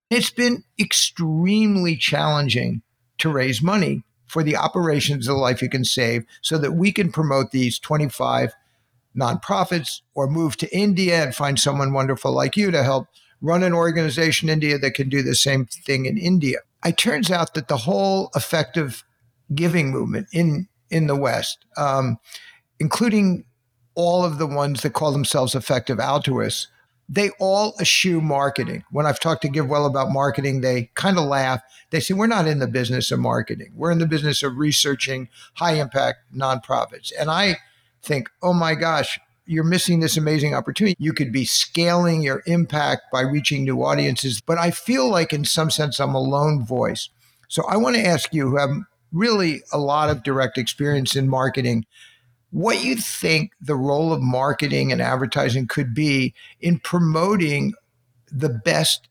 It's 0.09 0.31
been 0.31 0.63
extremely 0.79 1.95
challenging 1.95 2.81
to 3.19 3.29
raise 3.31 3.61
money 3.61 4.03
for 4.29 4.43
the 4.43 4.55
operations 4.55 5.27
of 5.27 5.35
the 5.35 5.41
Life 5.41 5.61
You 5.61 5.69
Can 5.69 5.83
Save 5.83 6.23
so 6.41 6.57
that 6.59 6.73
we 6.73 6.91
can 6.91 7.11
promote 7.11 7.51
these 7.51 7.79
25 7.79 8.53
nonprofits 9.17 10.01
or 10.13 10.27
move 10.29 10.55
to 10.57 10.75
India 10.75 11.23
and 11.23 11.35
find 11.35 11.59
someone 11.59 11.93
wonderful 11.93 12.31
like 12.31 12.55
you 12.55 12.69
to 12.71 12.83
help 12.83 13.07
run 13.41 13.63
an 13.63 13.73
organization 13.73 14.47
in 14.47 14.53
India 14.53 14.77
that 14.77 14.93
can 14.93 15.09
do 15.09 15.23
the 15.23 15.35
same 15.35 15.65
thing 15.65 16.05
in 16.05 16.17
India. 16.17 16.59
It 16.85 16.97
turns 16.97 17.31
out 17.31 17.55
that 17.55 17.67
the 17.67 17.77
whole 17.77 18.29
effective 18.35 19.03
giving 19.53 19.91
movement 19.91 20.27
in 20.31 20.67
in 20.91 21.07
the 21.07 21.15
West, 21.15 21.65
um, 21.77 22.17
including 22.79 23.45
all 23.95 24.23
of 24.23 24.37
the 24.37 24.47
ones 24.47 24.81
that 24.81 24.93
call 24.93 25.11
themselves 25.11 25.55
effective 25.55 25.99
altruists, 25.99 26.67
they 27.09 27.31
all 27.39 27.73
eschew 27.81 28.21
marketing. 28.21 28.83
When 28.91 29.07
I've 29.07 29.19
talked 29.19 29.41
to 29.41 29.49
GiveWell 29.49 29.87
about 29.87 30.11
marketing, 30.11 30.61
they 30.61 30.91
kind 30.93 31.17
of 31.17 31.25
laugh. 31.25 31.61
They 31.89 31.99
say, 31.99 32.13
We're 32.13 32.27
not 32.27 32.47
in 32.47 32.59
the 32.59 32.67
business 32.67 33.11
of 33.11 33.19
marketing. 33.19 33.73
We're 33.75 33.91
in 33.91 33.97
the 33.97 34.05
business 34.05 34.43
of 34.43 34.57
researching 34.57 35.27
high 35.55 35.73
impact 35.73 36.19
nonprofits. 36.35 37.11
And 37.19 37.31
I 37.31 37.57
think, 38.03 38.29
Oh 38.43 38.53
my 38.53 38.75
gosh, 38.75 39.19
you're 39.47 39.63
missing 39.63 39.99
this 39.99 40.15
amazing 40.15 40.53
opportunity. 40.53 40.95
You 40.99 41.11
could 41.11 41.33
be 41.33 41.45
scaling 41.45 42.21
your 42.21 42.43
impact 42.45 43.11
by 43.11 43.21
reaching 43.21 43.63
new 43.63 43.83
audiences. 43.83 44.39
But 44.39 44.59
I 44.59 44.69
feel 44.69 45.09
like, 45.09 45.33
in 45.33 45.43
some 45.45 45.71
sense, 45.71 45.99
I'm 45.99 46.13
a 46.13 46.21
lone 46.21 46.63
voice. 46.63 47.09
So 47.47 47.65
I 47.67 47.77
want 47.77 47.95
to 47.95 48.05
ask 48.05 48.31
you, 48.31 48.51
who 48.51 48.57
have 48.57 48.69
really 49.11 49.63
a 49.73 49.79
lot 49.79 50.11
of 50.11 50.21
direct 50.21 50.59
experience 50.59 51.15
in 51.15 51.27
marketing, 51.27 51.87
what 52.51 52.83
you 52.83 52.95
think 52.95 53.51
the 53.61 53.75
role 53.75 54.11
of 54.11 54.21
marketing 54.21 54.91
and 54.91 55.01
advertising 55.01 55.67
could 55.67 55.93
be 55.93 56.33
in 56.59 56.79
promoting 56.79 57.73
the 58.31 58.49
best 58.49 59.07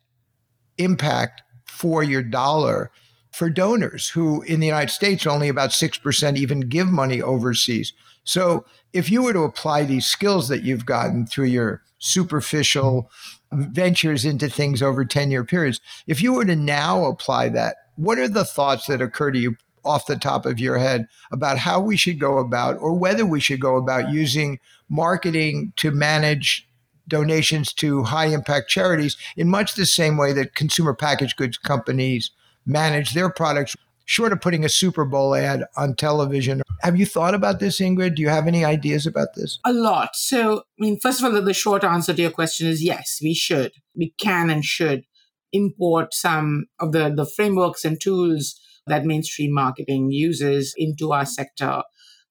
impact 0.79 1.43
for 1.67 2.03
your 2.03 2.23
dollar 2.23 2.91
for 3.31 3.49
donors 3.51 4.09
who 4.09 4.43
in 4.43 4.59
the 4.59 4.67
United 4.67 4.93
States 4.93 5.27
only 5.27 5.49
about 5.49 5.71
6% 5.71 6.37
even 6.37 6.61
give 6.61 6.89
money 6.89 7.23
overseas. 7.23 7.93
So 8.25 8.65
if 8.93 9.11
you 9.11 9.23
were 9.23 9.33
to 9.33 9.45
apply 9.45 9.85
these 9.85 10.07
skills 10.07 10.49
that 10.49 10.63
you've 10.63 10.87
gotten 10.87 11.27
through 11.27 11.47
your 11.47 11.83
superficial 11.99 13.11
ventures 13.53 14.25
into 14.25 14.49
things 14.49 14.83
over 14.83 15.05
10 15.05 15.31
year 15.31 15.45
periods, 15.45 15.81
if 16.07 16.21
you 16.21 16.33
were 16.33 16.45
to 16.45 16.57
now 16.57 17.05
apply 17.05 17.51
that, 17.51 17.77
what 17.97 18.19
are 18.19 18.29
the 18.29 18.45
thoughts 18.45 18.87
that 18.87 19.01
occur 19.01 19.31
to 19.31 19.39
you 19.39 19.57
off 19.85 20.07
the 20.07 20.17
top 20.17 20.47
of 20.47 20.59
your 20.59 20.79
head 20.79 21.07
about 21.31 21.59
how 21.59 21.81
we 21.81 21.97
should 21.97 22.19
go 22.19 22.39
about 22.39 22.77
or 22.81 22.95
whether 22.95 23.27
we 23.27 23.41
should 23.41 23.61
go 23.61 23.77
about 23.77 24.11
using 24.11 24.59
marketing 24.89 25.73
to 25.77 25.91
manage 25.91 26.69
donations 27.07 27.73
to 27.73 28.03
high 28.05 28.27
impact 28.27 28.69
charities 28.69 29.17
in 29.37 29.49
much 29.49 29.75
the 29.75 29.87
same 29.87 30.17
way 30.17 30.33
that 30.33 30.55
consumer 30.55 30.95
packaged 30.95 31.37
goods 31.37 31.57
companies 31.57 32.31
manage 32.67 33.15
their 33.15 33.31
products 33.31 33.75
short 34.09 34.33
of 34.33 34.41
putting 34.41 34.65
a 34.65 34.69
Super 34.71 35.05
Bowl 35.05 35.35
ad 35.35 35.65
on 35.77 35.95
television. 35.95 36.63
Have 36.81 36.99
you 36.99 37.05
thought 37.05 37.35
about 37.35 37.61
this, 37.61 37.79
Ingrid? 37.79 38.15
Do 38.15 38.23
you 38.23 38.31
have 38.31 38.47
any 38.47 38.65
ideas 38.65 39.07
about 39.07 39.35
this? 39.35 39.59
A 39.67 39.73
lot. 39.73 40.17
So, 40.17 40.61
I 40.61 40.63
mean, 40.79 40.99
first 40.99 41.23
of 41.23 41.27
all, 41.27 41.43
the 41.43 41.53
short 41.53 41.85
answer 41.85 42.15
to 42.15 42.23
your 42.23 42.31
question 42.31 42.69
is 42.69 42.83
yes, 42.83 43.21
we 43.23 43.35
should. 43.35 43.73
We 43.95 44.15
can 44.19 44.49
and 44.49 44.65
should 44.65 45.05
import 45.53 46.15
some 46.15 46.67
of 46.81 46.93
the, 46.93 47.13
the 47.15 47.27
frameworks 47.27 47.85
and 47.85 48.01
tools 48.01 48.59
that 48.89 49.05
mainstream 49.05 49.53
marketing 49.53 50.11
uses 50.11 50.75
into 50.77 51.13
our 51.13 51.27
sector 51.27 51.83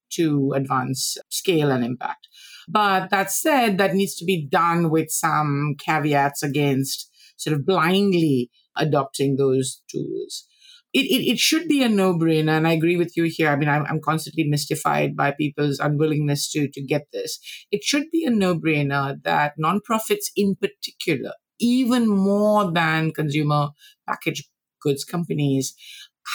to 0.09 0.53
advance 0.55 1.17
scale 1.29 1.71
and 1.71 1.83
impact. 1.83 2.27
But 2.67 3.09
that 3.09 3.31
said, 3.31 3.77
that 3.77 3.93
needs 3.93 4.15
to 4.15 4.25
be 4.25 4.45
done 4.45 4.89
with 4.89 5.09
some 5.09 5.75
caveats 5.79 6.43
against 6.43 7.09
sort 7.37 7.55
of 7.55 7.65
blindly 7.65 8.49
adopting 8.75 9.35
those 9.35 9.81
tools. 9.89 10.47
It, 10.93 11.05
it, 11.05 11.31
it 11.33 11.39
should 11.39 11.67
be 11.67 11.83
a 11.83 11.89
no 11.89 12.13
brainer. 12.13 12.57
And 12.57 12.67
I 12.67 12.71
agree 12.71 12.97
with 12.97 13.15
you 13.15 13.25
here. 13.25 13.49
I 13.49 13.55
mean, 13.55 13.69
I'm, 13.69 13.85
I'm 13.85 14.01
constantly 14.01 14.45
mystified 14.45 15.15
by 15.15 15.31
people's 15.31 15.79
unwillingness 15.79 16.49
to, 16.51 16.69
to 16.69 16.81
get 16.81 17.07
this. 17.11 17.39
It 17.71 17.83
should 17.83 18.09
be 18.11 18.23
a 18.25 18.29
no 18.29 18.57
brainer 18.57 19.21
that 19.23 19.53
nonprofits 19.61 20.27
in 20.35 20.55
particular, 20.55 21.33
even 21.59 22.07
more 22.07 22.71
than 22.71 23.11
consumer 23.11 23.69
packaged 24.07 24.47
goods 24.81 25.03
companies, 25.03 25.75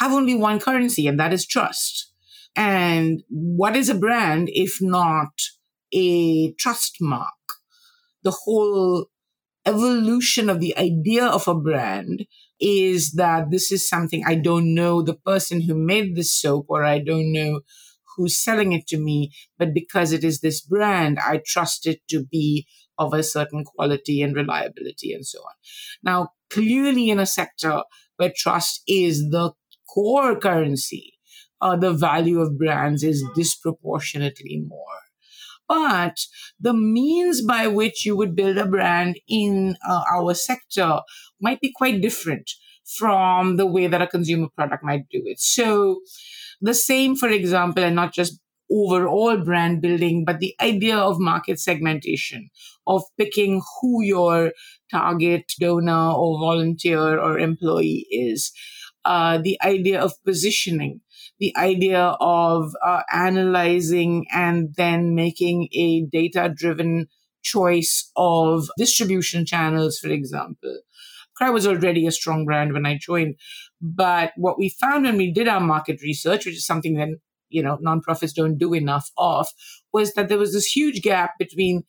have 0.00 0.12
only 0.12 0.34
one 0.34 0.60
currency, 0.60 1.06
and 1.06 1.18
that 1.20 1.32
is 1.32 1.46
trust. 1.46 2.12
And 2.54 3.22
what 3.28 3.76
is 3.76 3.88
a 3.88 3.94
brand 3.94 4.48
if 4.52 4.78
not 4.80 5.32
a 5.92 6.52
trust 6.54 6.96
mark? 7.00 7.28
The 8.22 8.36
whole 8.44 9.06
evolution 9.64 10.50
of 10.50 10.60
the 10.60 10.76
idea 10.76 11.24
of 11.24 11.48
a 11.48 11.54
brand 11.54 12.26
is 12.60 13.12
that 13.12 13.50
this 13.50 13.72
is 13.72 13.88
something 13.88 14.24
I 14.24 14.36
don't 14.36 14.74
know 14.74 15.02
the 15.02 15.14
person 15.14 15.62
who 15.62 15.74
made 15.74 16.14
the 16.14 16.22
soap 16.22 16.66
or 16.68 16.84
I 16.84 16.98
don't 16.98 17.32
know 17.32 17.60
who's 18.16 18.36
selling 18.36 18.72
it 18.72 18.86
to 18.88 18.98
me, 18.98 19.32
but 19.58 19.74
because 19.74 20.12
it 20.12 20.22
is 20.22 20.40
this 20.40 20.60
brand, 20.60 21.18
I 21.18 21.40
trust 21.44 21.86
it 21.86 22.00
to 22.10 22.24
be 22.24 22.66
of 22.98 23.14
a 23.14 23.22
certain 23.22 23.64
quality 23.64 24.22
and 24.22 24.36
reliability 24.36 25.12
and 25.12 25.26
so 25.26 25.38
on. 25.40 25.54
Now, 26.02 26.28
clearly 26.50 27.10
in 27.10 27.18
a 27.18 27.26
sector 27.26 27.82
where 28.16 28.32
trust 28.36 28.82
is 28.86 29.30
the 29.30 29.52
core 29.92 30.38
currency, 30.38 31.14
uh, 31.60 31.76
the 31.76 31.92
value 31.92 32.40
of 32.40 32.58
brands 32.58 33.02
is 33.02 33.24
disproportionately 33.34 34.64
more. 34.66 35.02
But 35.68 36.16
the 36.60 36.74
means 36.74 37.42
by 37.42 37.66
which 37.66 38.04
you 38.04 38.16
would 38.16 38.34
build 38.36 38.58
a 38.58 38.66
brand 38.66 39.18
in 39.28 39.76
uh, 39.88 40.02
our 40.12 40.34
sector 40.34 41.00
might 41.40 41.60
be 41.60 41.72
quite 41.74 42.02
different 42.02 42.50
from 42.98 43.56
the 43.56 43.66
way 43.66 43.86
that 43.86 44.02
a 44.02 44.06
consumer 44.06 44.48
product 44.54 44.84
might 44.84 45.08
do 45.10 45.22
it. 45.24 45.40
So, 45.40 46.00
the 46.60 46.74
same, 46.74 47.16
for 47.16 47.28
example, 47.28 47.84
and 47.84 47.96
not 47.96 48.12
just 48.12 48.38
overall 48.70 49.36
brand 49.38 49.82
building, 49.82 50.24
but 50.24 50.40
the 50.40 50.54
idea 50.60 50.96
of 50.96 51.18
market 51.18 51.58
segmentation, 51.58 52.48
of 52.86 53.02
picking 53.18 53.62
who 53.80 54.02
your 54.02 54.52
target 54.90 55.52
donor 55.58 56.12
or 56.12 56.38
volunteer 56.38 57.18
or 57.18 57.38
employee 57.38 58.06
is, 58.10 58.52
uh, 59.04 59.38
the 59.38 59.58
idea 59.62 60.00
of 60.00 60.12
positioning, 60.24 61.00
the 61.38 61.54
idea 61.56 62.16
of 62.20 62.72
uh, 62.84 63.02
analyzing 63.12 64.26
and 64.32 64.74
then 64.76 65.14
making 65.14 65.68
a 65.72 66.04
data 66.10 66.52
driven 66.54 67.08
choice 67.42 68.10
of 68.16 68.68
distribution 68.78 69.44
channels, 69.44 69.98
for 69.98 70.08
example. 70.08 70.80
Cry 71.36 71.50
was 71.50 71.66
already 71.66 72.06
a 72.06 72.12
strong 72.12 72.44
brand 72.44 72.72
when 72.72 72.86
I 72.86 72.98
joined. 73.00 73.36
But 73.80 74.32
what 74.36 74.58
we 74.58 74.68
found 74.68 75.04
when 75.04 75.16
we 75.16 75.32
did 75.32 75.48
our 75.48 75.60
market 75.60 76.00
research, 76.02 76.46
which 76.46 76.54
is 76.54 76.66
something 76.66 76.94
that, 76.94 77.08
you 77.48 77.62
know, 77.62 77.78
nonprofits 77.84 78.34
don't 78.34 78.58
do 78.58 78.74
enough 78.74 79.10
of, 79.18 79.48
was 79.92 80.14
that 80.14 80.28
there 80.28 80.38
was 80.38 80.52
this 80.52 80.66
huge 80.66 81.02
gap 81.02 81.32
between 81.38 81.82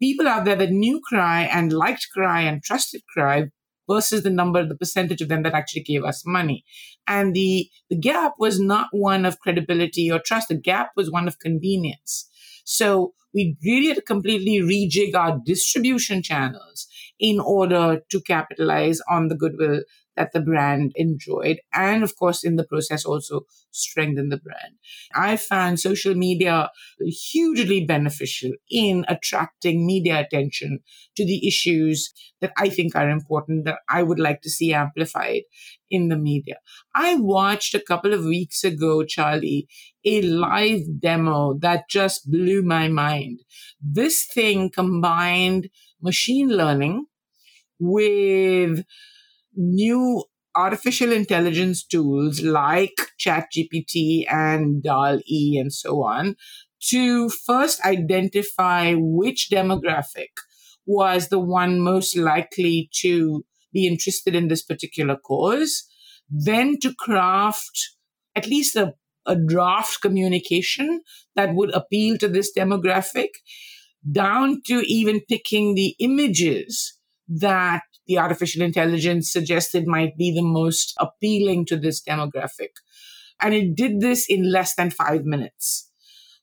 people 0.00 0.28
out 0.28 0.44
there 0.44 0.56
that 0.56 0.70
knew 0.70 1.00
Cry 1.08 1.42
and 1.42 1.72
liked 1.72 2.08
Cry 2.12 2.42
and 2.42 2.62
trusted 2.62 3.02
Cry 3.12 3.48
versus 3.88 4.22
the 4.22 4.30
number, 4.30 4.66
the 4.66 4.76
percentage 4.76 5.20
of 5.20 5.28
them 5.28 5.42
that 5.42 5.54
actually 5.54 5.82
gave 5.82 6.04
us 6.04 6.22
money. 6.26 6.64
And 7.06 7.34
the, 7.34 7.68
the 7.90 7.96
gap 7.96 8.34
was 8.38 8.60
not 8.60 8.88
one 8.92 9.24
of 9.24 9.40
credibility 9.40 10.10
or 10.10 10.18
trust. 10.18 10.48
The 10.48 10.54
gap 10.54 10.90
was 10.96 11.10
one 11.10 11.28
of 11.28 11.38
convenience. 11.38 12.28
So 12.64 13.14
we 13.34 13.56
really 13.64 13.88
had 13.88 13.96
to 13.96 14.02
completely 14.02 14.60
rejig 14.60 15.14
our 15.14 15.38
distribution 15.44 16.22
channels 16.22 16.86
in 17.18 17.40
order 17.40 18.00
to 18.10 18.20
capitalize 18.20 19.00
on 19.08 19.28
the 19.28 19.36
goodwill 19.36 19.82
that 20.16 20.32
the 20.32 20.40
brand 20.40 20.92
enjoyed. 20.94 21.58
And 21.72 22.02
of 22.02 22.16
course, 22.16 22.44
in 22.44 22.56
the 22.56 22.64
process, 22.64 23.04
also 23.04 23.42
strengthen 23.70 24.28
the 24.28 24.36
brand. 24.36 24.74
I 25.14 25.36
found 25.36 25.80
social 25.80 26.14
media 26.14 26.70
hugely 27.32 27.84
beneficial 27.84 28.52
in 28.70 29.04
attracting 29.08 29.86
media 29.86 30.20
attention 30.20 30.80
to 31.16 31.24
the 31.24 31.46
issues 31.46 32.12
that 32.40 32.52
I 32.58 32.68
think 32.68 32.94
are 32.94 33.08
important 33.08 33.64
that 33.64 33.78
I 33.88 34.02
would 34.02 34.18
like 34.18 34.42
to 34.42 34.50
see 34.50 34.72
amplified 34.72 35.42
in 35.90 36.08
the 36.08 36.16
media. 36.16 36.56
I 36.94 37.16
watched 37.16 37.74
a 37.74 37.80
couple 37.80 38.12
of 38.14 38.24
weeks 38.24 38.64
ago, 38.64 39.04
Charlie, 39.04 39.68
a 40.04 40.22
live 40.22 41.00
demo 41.00 41.54
that 41.60 41.88
just 41.88 42.30
blew 42.30 42.62
my 42.62 42.88
mind. 42.88 43.40
This 43.80 44.24
thing 44.26 44.70
combined 44.70 45.68
machine 46.00 46.48
learning 46.48 47.06
with 47.78 48.84
new 49.54 50.24
artificial 50.54 51.12
intelligence 51.12 51.84
tools 51.84 52.42
like 52.42 52.94
ChatGPT 53.18 54.24
and 54.30 54.82
DALL-E 54.82 55.58
and 55.58 55.72
so 55.72 56.02
on 56.02 56.36
to 56.90 57.28
first 57.28 57.84
identify 57.84 58.94
which 58.96 59.48
demographic 59.50 60.30
was 60.86 61.28
the 61.28 61.38
one 61.38 61.80
most 61.80 62.16
likely 62.16 62.90
to 63.00 63.44
be 63.72 63.86
interested 63.86 64.34
in 64.34 64.48
this 64.48 64.62
particular 64.62 65.16
cause, 65.16 65.84
then 66.28 66.78
to 66.80 66.94
craft 66.98 67.90
at 68.34 68.46
least 68.46 68.76
a, 68.76 68.94
a 69.26 69.36
draft 69.36 70.00
communication 70.02 71.00
that 71.36 71.54
would 71.54 71.72
appeal 71.74 72.18
to 72.18 72.28
this 72.28 72.52
demographic, 72.56 73.28
down 74.10 74.60
to 74.66 74.82
even 74.86 75.20
picking 75.28 75.74
the 75.74 75.94
images 76.00 76.98
that 77.28 77.82
the 78.06 78.18
artificial 78.18 78.62
intelligence 78.62 79.32
suggested 79.32 79.86
might 79.86 80.16
be 80.16 80.34
the 80.34 80.42
most 80.42 80.94
appealing 80.98 81.66
to 81.66 81.76
this 81.76 82.02
demographic. 82.02 82.70
And 83.40 83.54
it 83.54 83.74
did 83.74 84.00
this 84.00 84.26
in 84.28 84.50
less 84.50 84.74
than 84.74 84.90
five 84.90 85.24
minutes. 85.24 85.90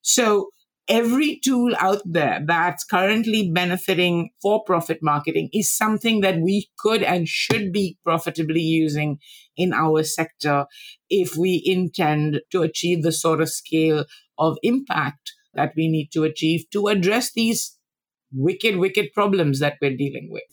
So 0.02 0.50
every 0.88 1.40
tool 1.44 1.74
out 1.80 2.02
there 2.04 2.42
that's 2.46 2.84
currently 2.84 3.52
benefiting 3.54 4.32
for 4.42 4.64
profit 4.64 5.00
marketing 5.02 5.50
is 5.54 5.72
something 5.72 6.22
that 6.22 6.40
we 6.42 6.70
could 6.78 7.04
and 7.04 7.28
should 7.28 7.72
be 7.72 7.98
profitably 8.04 8.62
using 8.62 9.20
in 9.56 9.72
our 9.72 10.04
sector 10.04 10.66
if 11.10 11.38
we 11.38 11.62
intend 11.64 12.42
to 12.52 12.64
achieve 12.64 13.04
the 13.04 13.12
sort 13.12 13.40
of 13.40 13.50
scale 13.50 14.06
of 14.38 14.58
impact 14.64 15.34
that 15.54 15.74
we 15.76 15.88
need 15.88 16.10
to 16.12 16.24
achieve 16.24 16.66
to 16.72 16.88
address 16.88 17.32
these 17.34 17.78
wicked, 18.34 18.78
wicked 18.78 19.12
problems 19.14 19.60
that 19.60 19.78
we're 19.82 19.96
dealing 19.96 20.30
with. 20.32 20.44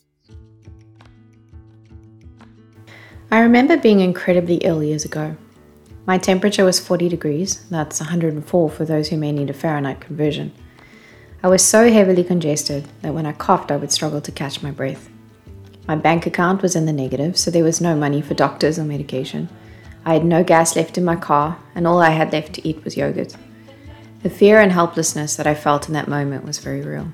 I 3.29 3.41
remember 3.41 3.77
being 3.77 3.99
incredibly 3.99 4.57
ill 4.59 4.85
years 4.85 5.05
ago. 5.05 5.37
My 6.07 6.17
temperature 6.17 6.65
was 6.65 6.79
40 6.79 7.09
degrees, 7.09 7.65
that's 7.69 7.99
104 7.99 8.71
for 8.71 8.85
those 8.85 9.09
who 9.09 9.17
may 9.17 9.33
need 9.33 9.51
a 9.51 9.53
Fahrenheit 9.53 10.01
conversion. 10.01 10.53
I 11.43 11.49
was 11.49 11.65
so 11.65 11.91
heavily 11.91 12.23
congested 12.23 12.87
that 13.03 13.15
when 13.15 13.27
I 13.27 13.33
coughed, 13.33 13.73
I 13.73 13.79
would 13.79 13.91
struggle 13.91 14.21
to 14.21 14.31
catch 14.31 14.63
my 14.63 14.71
breath. 14.71 15.11
My 15.89 15.97
bank 15.97 16.25
account 16.27 16.63
was 16.63 16.77
in 16.77 16.87
the 16.87 16.93
negative, 16.93 17.37
so 17.37 17.51
there 17.51 17.65
was 17.65 17.81
no 17.81 17.97
money 17.97 18.23
for 18.23 18.35
doctors 18.35 18.79
or 18.79 18.85
medication. 18.85 19.49
I 20.05 20.13
had 20.13 20.25
no 20.25 20.45
gas 20.45 20.77
left 20.77 20.97
in 20.97 21.05
my 21.05 21.17
car, 21.17 21.59
and 21.75 21.85
all 21.85 22.01
I 22.01 22.11
had 22.11 22.33
left 22.33 22.53
to 22.55 22.69
eat 22.69 22.85
was 22.85 22.97
yogurt. 22.97 23.37
The 24.23 24.31
fear 24.31 24.61
and 24.61 24.71
helplessness 24.71 25.35
that 25.35 25.49
I 25.49 25.57
felt 25.57 25.89
in 25.89 25.95
that 25.95 26.07
moment 26.07 26.45
was 26.45 26.61
very 26.61 26.83
real. 26.83 27.09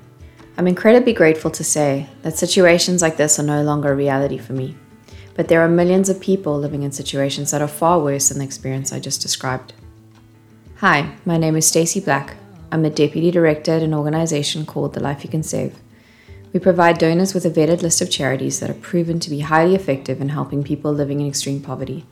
I'm 0.59 0.67
incredibly 0.67 1.13
grateful 1.13 1.49
to 1.49 1.63
say 1.63 2.07
that 2.21 2.37
situations 2.37 3.01
like 3.01 3.17
this 3.17 3.39
are 3.39 3.43
no 3.43 3.63
longer 3.63 3.91
a 3.91 3.95
reality 3.95 4.37
for 4.37 4.53
me 4.53 4.77
but 5.35 5.47
there 5.47 5.61
are 5.61 5.69
millions 5.69 6.09
of 6.09 6.19
people 6.19 6.57
living 6.57 6.83
in 6.83 6.91
situations 6.91 7.51
that 7.51 7.61
are 7.61 7.67
far 7.67 7.99
worse 7.99 8.29
than 8.29 8.39
the 8.39 8.45
experience 8.45 8.91
I 8.91 8.99
just 8.99 9.21
described. 9.21 9.73
Hi, 10.77 11.15
my 11.25 11.37
name 11.37 11.55
is 11.55 11.67
Stacey 11.67 11.99
Black. 11.99 12.35
I'm 12.71 12.83
the 12.83 12.89
Deputy 12.89 13.31
Director 13.31 13.73
at 13.73 13.83
an 13.83 13.93
organization 13.93 14.65
called 14.65 14.93
The 14.93 14.99
Life 14.99 15.23
You 15.23 15.29
Can 15.29 15.43
Save. 15.43 15.75
We 16.51 16.59
provide 16.59 16.99
donors 16.99 17.33
with 17.33 17.45
a 17.45 17.49
vetted 17.49 17.81
list 17.81 18.01
of 18.01 18.11
charities 18.11 18.59
that 18.59 18.69
are 18.69 18.75
proven 18.75 19.19
to 19.19 19.29
be 19.29 19.39
highly 19.39 19.75
effective 19.75 20.21
in 20.21 20.29
helping 20.29 20.63
people 20.63 20.91
living 20.91 21.19
in 21.19 21.27
extreme 21.27 21.61
poverty. 21.61 22.05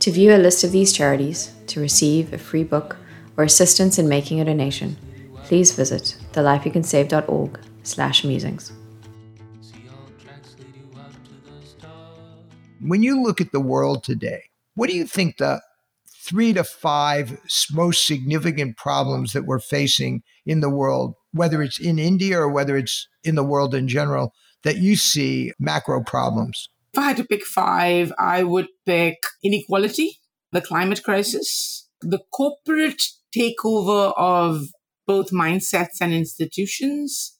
To 0.00 0.10
view 0.10 0.34
a 0.34 0.38
list 0.38 0.64
of 0.64 0.72
these 0.72 0.92
charities, 0.92 1.54
to 1.68 1.80
receive 1.80 2.32
a 2.32 2.38
free 2.38 2.64
book, 2.64 2.96
or 3.36 3.44
assistance 3.44 3.98
in 3.98 4.08
making 4.08 4.40
a 4.40 4.44
donation, 4.44 4.96
please 5.44 5.74
visit 5.74 6.16
thelifeyoucansave.org 6.32 7.60
slash 7.82 8.24
musings. 8.24 8.72
When 12.80 13.02
you 13.02 13.22
look 13.22 13.40
at 13.40 13.52
the 13.52 13.60
world 13.60 14.04
today, 14.04 14.44
what 14.74 14.88
do 14.88 14.96
you 14.96 15.06
think 15.06 15.38
the 15.38 15.60
three 16.28 16.52
to 16.52 16.64
five 16.64 17.38
most 17.72 18.06
significant 18.06 18.76
problems 18.76 19.32
that 19.32 19.46
we're 19.46 19.58
facing 19.58 20.22
in 20.44 20.60
the 20.60 20.70
world, 20.70 21.14
whether 21.32 21.62
it's 21.62 21.80
in 21.80 21.98
India 21.98 22.38
or 22.38 22.48
whether 22.48 22.76
it's 22.76 23.08
in 23.24 23.34
the 23.34 23.44
world 23.44 23.74
in 23.74 23.88
general, 23.88 24.32
that 24.62 24.76
you 24.76 24.96
see 24.96 25.52
macro 25.58 26.02
problems? 26.02 26.68
If 26.92 26.98
I 26.98 27.08
had 27.08 27.16
to 27.18 27.24
pick 27.24 27.44
five, 27.44 28.12
I 28.18 28.42
would 28.42 28.68
pick 28.86 29.16
inequality, 29.42 30.18
the 30.52 30.60
climate 30.60 31.02
crisis, 31.02 31.88
the 32.00 32.20
corporate 32.32 33.02
takeover 33.36 34.12
of 34.16 34.66
both 35.06 35.30
mindsets 35.30 36.00
and 36.00 36.12
institutions, 36.12 37.37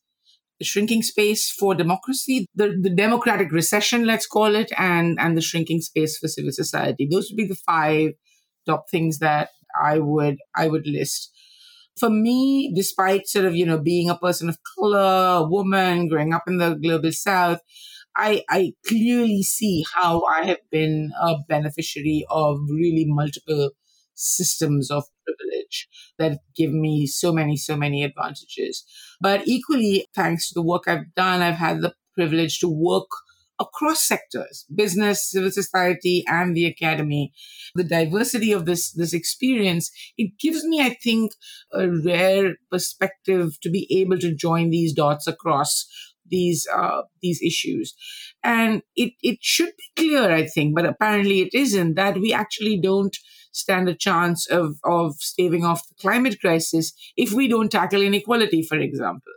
shrinking 0.64 1.02
space 1.02 1.50
for 1.50 1.74
democracy, 1.74 2.46
the, 2.54 2.76
the 2.80 2.90
democratic 2.90 3.52
recession, 3.52 4.06
let's 4.06 4.26
call 4.26 4.54
it, 4.54 4.72
and, 4.76 5.18
and 5.20 5.36
the 5.36 5.42
shrinking 5.42 5.80
space 5.80 6.18
for 6.18 6.28
civil 6.28 6.52
society. 6.52 7.08
Those 7.10 7.30
would 7.30 7.36
be 7.36 7.46
the 7.46 7.54
five 7.54 8.12
top 8.66 8.90
things 8.90 9.18
that 9.18 9.50
I 9.80 9.98
would 9.98 10.38
I 10.56 10.68
would 10.68 10.86
list. 10.86 11.32
For 11.98 12.10
me, 12.10 12.72
despite 12.74 13.26
sort 13.26 13.44
of, 13.44 13.56
you 13.56 13.66
know, 13.66 13.78
being 13.78 14.08
a 14.08 14.16
person 14.16 14.48
of 14.48 14.58
color, 14.78 15.38
a 15.38 15.48
woman, 15.48 16.08
growing 16.08 16.32
up 16.32 16.44
in 16.46 16.58
the 16.58 16.74
global 16.74 17.10
south, 17.12 17.60
I, 18.16 18.44
I 18.48 18.72
clearly 18.86 19.42
see 19.42 19.84
how 19.94 20.22
I 20.24 20.44
have 20.46 20.60
been 20.70 21.10
a 21.20 21.36
beneficiary 21.48 22.24
of 22.30 22.58
really 22.68 23.04
multiple 23.06 23.70
systems 24.14 24.90
of 24.90 25.04
privilege 25.68 25.88
that 26.18 26.40
give 26.56 26.72
me 26.72 27.06
so 27.06 27.32
many, 27.32 27.56
so 27.56 27.76
many 27.76 28.04
advantages. 28.04 28.84
But 29.20 29.46
equally, 29.46 30.06
thanks 30.14 30.48
to 30.48 30.54
the 30.54 30.62
work 30.62 30.84
I've 30.86 31.14
done, 31.14 31.42
I've 31.42 31.54
had 31.54 31.80
the 31.80 31.94
privilege 32.14 32.58
to 32.60 32.68
work 32.68 33.08
across 33.60 34.06
sectors, 34.06 34.64
business, 34.72 35.30
civil 35.30 35.50
society, 35.50 36.24
and 36.28 36.56
the 36.56 36.66
academy. 36.66 37.32
The 37.74 37.84
diversity 37.84 38.52
of 38.52 38.66
this, 38.66 38.92
this 38.92 39.12
experience, 39.12 39.90
it 40.16 40.38
gives 40.38 40.64
me, 40.64 40.80
I 40.80 40.96
think, 41.02 41.32
a 41.72 41.88
rare 41.88 42.54
perspective 42.70 43.58
to 43.62 43.70
be 43.70 43.88
able 44.00 44.18
to 44.18 44.34
join 44.34 44.70
these 44.70 44.92
dots 44.92 45.26
across 45.26 45.86
these 46.30 46.68
uh, 46.72 47.02
these 47.22 47.40
issues. 47.42 47.94
And 48.44 48.82
it, 48.94 49.14
it 49.22 49.38
should 49.40 49.70
be 49.76 50.02
clear, 50.02 50.30
I 50.30 50.46
think, 50.46 50.74
but 50.76 50.84
apparently 50.84 51.40
it 51.40 51.54
isn't, 51.54 51.94
that 51.94 52.20
we 52.20 52.32
actually 52.32 52.78
don't 52.80 53.16
stand 53.52 53.88
a 53.88 53.94
chance 53.94 54.46
of, 54.50 54.76
of 54.84 55.14
staving 55.18 55.64
off 55.64 55.86
the 55.88 55.94
climate 56.00 56.40
crisis 56.40 56.92
if 57.16 57.32
we 57.32 57.48
don't 57.48 57.70
tackle 57.70 58.02
inequality, 58.02 58.62
for 58.62 58.78
example. 58.78 59.32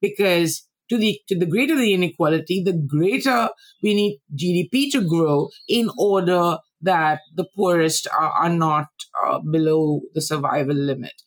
Because 0.00 0.66
to 0.88 0.98
the 0.98 1.18
to 1.28 1.38
the 1.38 1.46
greater 1.46 1.76
the 1.76 1.94
inequality, 1.94 2.62
the 2.62 2.72
greater 2.72 3.48
we 3.82 3.94
need 3.94 4.20
GDP 4.34 4.90
to 4.92 5.06
grow 5.08 5.48
in 5.68 5.90
order 5.98 6.58
that 6.82 7.20
the 7.34 7.46
poorest 7.56 8.08
are, 8.08 8.30
are 8.30 8.50
not 8.50 8.88
uh, 9.24 9.38
below 9.38 10.00
the 10.14 10.20
survival 10.20 10.74
limit. 10.74 11.22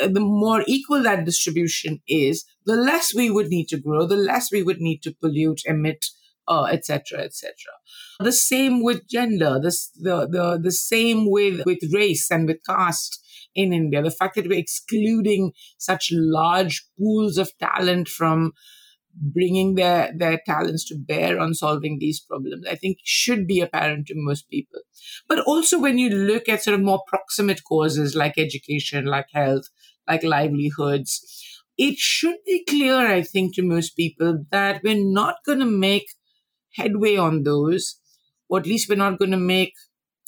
Uh, 0.00 0.08
the 0.08 0.20
more 0.20 0.64
equal 0.66 1.02
that 1.02 1.24
distribution 1.24 2.00
is, 2.08 2.44
the 2.64 2.76
less 2.76 3.14
we 3.14 3.28
would 3.30 3.48
need 3.48 3.68
to 3.68 3.78
grow, 3.78 4.06
the 4.06 4.16
less 4.16 4.50
we 4.50 4.62
would 4.62 4.80
need 4.80 5.02
to 5.02 5.14
pollute, 5.20 5.60
emit, 5.66 6.06
etc., 6.48 7.18
uh, 7.18 7.22
etc. 7.22 7.52
Et 8.20 8.24
the 8.24 8.32
same 8.32 8.82
with 8.82 9.08
gender, 9.08 9.58
the, 9.60 9.76
the, 9.96 10.28
the, 10.28 10.60
the 10.62 10.72
same 10.72 11.30
with, 11.30 11.64
with 11.64 11.78
race 11.92 12.30
and 12.30 12.46
with 12.46 12.58
caste 12.66 13.24
in 13.54 13.72
India. 13.72 14.02
The 14.02 14.10
fact 14.10 14.36
that 14.36 14.48
we're 14.48 14.58
excluding 14.58 15.52
such 15.78 16.08
large 16.12 16.86
pools 16.98 17.38
of 17.38 17.56
talent 17.58 18.08
from 18.08 18.52
bringing 19.14 19.74
their, 19.74 20.10
their 20.16 20.40
talents 20.46 20.86
to 20.86 20.96
bear 20.96 21.38
on 21.38 21.54
solving 21.54 21.98
these 21.98 22.20
problems, 22.20 22.64
I 22.68 22.76
think 22.76 22.98
should 23.04 23.46
be 23.46 23.60
apparent 23.60 24.06
to 24.06 24.14
most 24.16 24.48
people. 24.48 24.80
But 25.28 25.40
also 25.40 25.78
when 25.78 25.98
you 25.98 26.08
look 26.08 26.48
at 26.48 26.62
sort 26.62 26.74
of 26.74 26.80
more 26.80 27.02
proximate 27.06 27.62
causes 27.64 28.14
like 28.14 28.38
education, 28.38 29.04
like 29.04 29.26
health, 29.32 29.68
like 30.08 30.22
livelihoods, 30.22 31.20
it 31.78 31.98
should 31.98 32.36
be 32.46 32.64
clear, 32.64 33.06
I 33.06 33.22
think, 33.22 33.54
to 33.54 33.62
most 33.62 33.96
people 33.96 34.44
that 34.50 34.82
we're 34.82 35.02
not 35.02 35.36
going 35.44 35.60
to 35.60 35.66
make 35.66 36.06
headway 36.74 37.16
on 37.16 37.42
those, 37.42 37.98
or 38.48 38.58
at 38.58 38.66
least 38.66 38.88
we're 38.88 38.96
not 38.96 39.18
going 39.18 39.30
to 39.30 39.36
make 39.36 39.72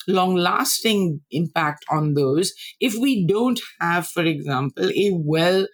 long 0.07 0.35
lasting 0.35 1.21
impact 1.31 1.85
on 1.91 2.15
those 2.15 2.53
if 2.81 2.95
we 2.95 3.27
don't 3.27 3.61
have, 3.81 4.07
for 4.07 4.23
example, 4.23 4.91
a 4.91 5.11
well 5.15 5.67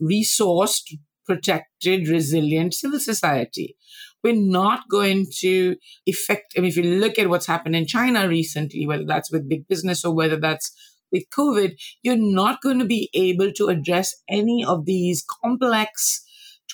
resourced, 0.00 0.94
protected, 1.26 2.08
resilient 2.08 2.74
civil 2.74 3.00
society. 3.00 3.76
We're 4.22 4.34
not 4.34 4.88
going 4.90 5.26
to 5.40 5.76
effect, 6.06 6.54
I 6.56 6.60
mean, 6.60 6.70
if 6.70 6.76
you 6.76 6.82
look 6.84 7.18
at 7.18 7.28
what's 7.28 7.46
happened 7.46 7.76
in 7.76 7.86
China 7.86 8.26
recently, 8.28 8.86
whether 8.86 9.04
that's 9.04 9.30
with 9.30 9.48
big 9.48 9.68
business 9.68 10.04
or 10.04 10.14
whether 10.14 10.36
that's 10.36 10.72
with 11.12 11.24
COVID, 11.36 11.72
you're 12.02 12.16
not 12.16 12.62
going 12.62 12.78
to 12.78 12.84
be 12.86 13.10
able 13.14 13.52
to 13.52 13.68
address 13.68 14.14
any 14.28 14.64
of 14.64 14.86
these 14.86 15.24
complex 15.42 16.23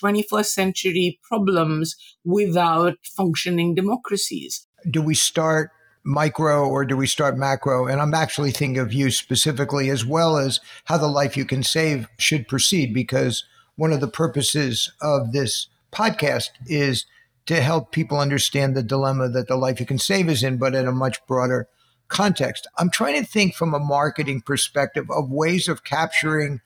21st 0.03 0.47
century 0.47 1.19
problems 1.23 1.97
without 2.25 2.95
functioning 3.05 3.75
democracies. 3.75 4.67
Do 4.91 5.03
we 5.03 5.15
start 5.15 5.71
micro 6.03 6.67
or 6.67 6.85
do 6.85 6.97
we 6.97 7.07
start 7.07 7.37
macro? 7.37 7.87
And 7.87 8.01
I'm 8.01 8.15
actually 8.15 8.51
thinking 8.51 8.79
of 8.79 8.93
you 8.93 9.11
specifically, 9.11 9.91
as 9.91 10.05
well 10.05 10.37
as 10.39 10.61
how 10.85 10.97
the 10.97 11.09
life 11.09 11.37
you 11.37 11.45
can 11.45 11.63
save 11.63 12.09
should 12.19 12.49
proceed, 12.49 12.95
because 12.95 13.45
one 13.77 13.93
of 13.93 14.01
the 14.01 14.09
purposes 14.09 14.91
of 15.03 15.33
this 15.33 15.69
podcast 15.93 16.51
is 16.67 17.07
to 17.47 17.61
help 17.61 17.93
people 17.93 18.19
understand 18.19 18.77
the 18.77 18.83
dilemma 18.83 19.29
that 19.29 19.49
the 19.49 19.57
life 19.57 19.81
you 19.81 19.87
can 19.87 19.99
save 19.99 20.29
is 20.29 20.43
in, 20.43 20.57
but 20.57 20.75
in 20.75 20.87
a 20.87 20.93
much 20.93 21.19
broader 21.27 21.69
context. 22.09 22.67
I'm 22.79 22.91
trying 22.91 23.21
to 23.21 23.27
think 23.27 23.55
from 23.55 23.75
a 23.75 23.79
marketing 23.79 24.43
perspective 24.43 25.07
of 25.11 25.31
ways 25.31 25.69
of 25.69 25.85
capturing 25.85 26.61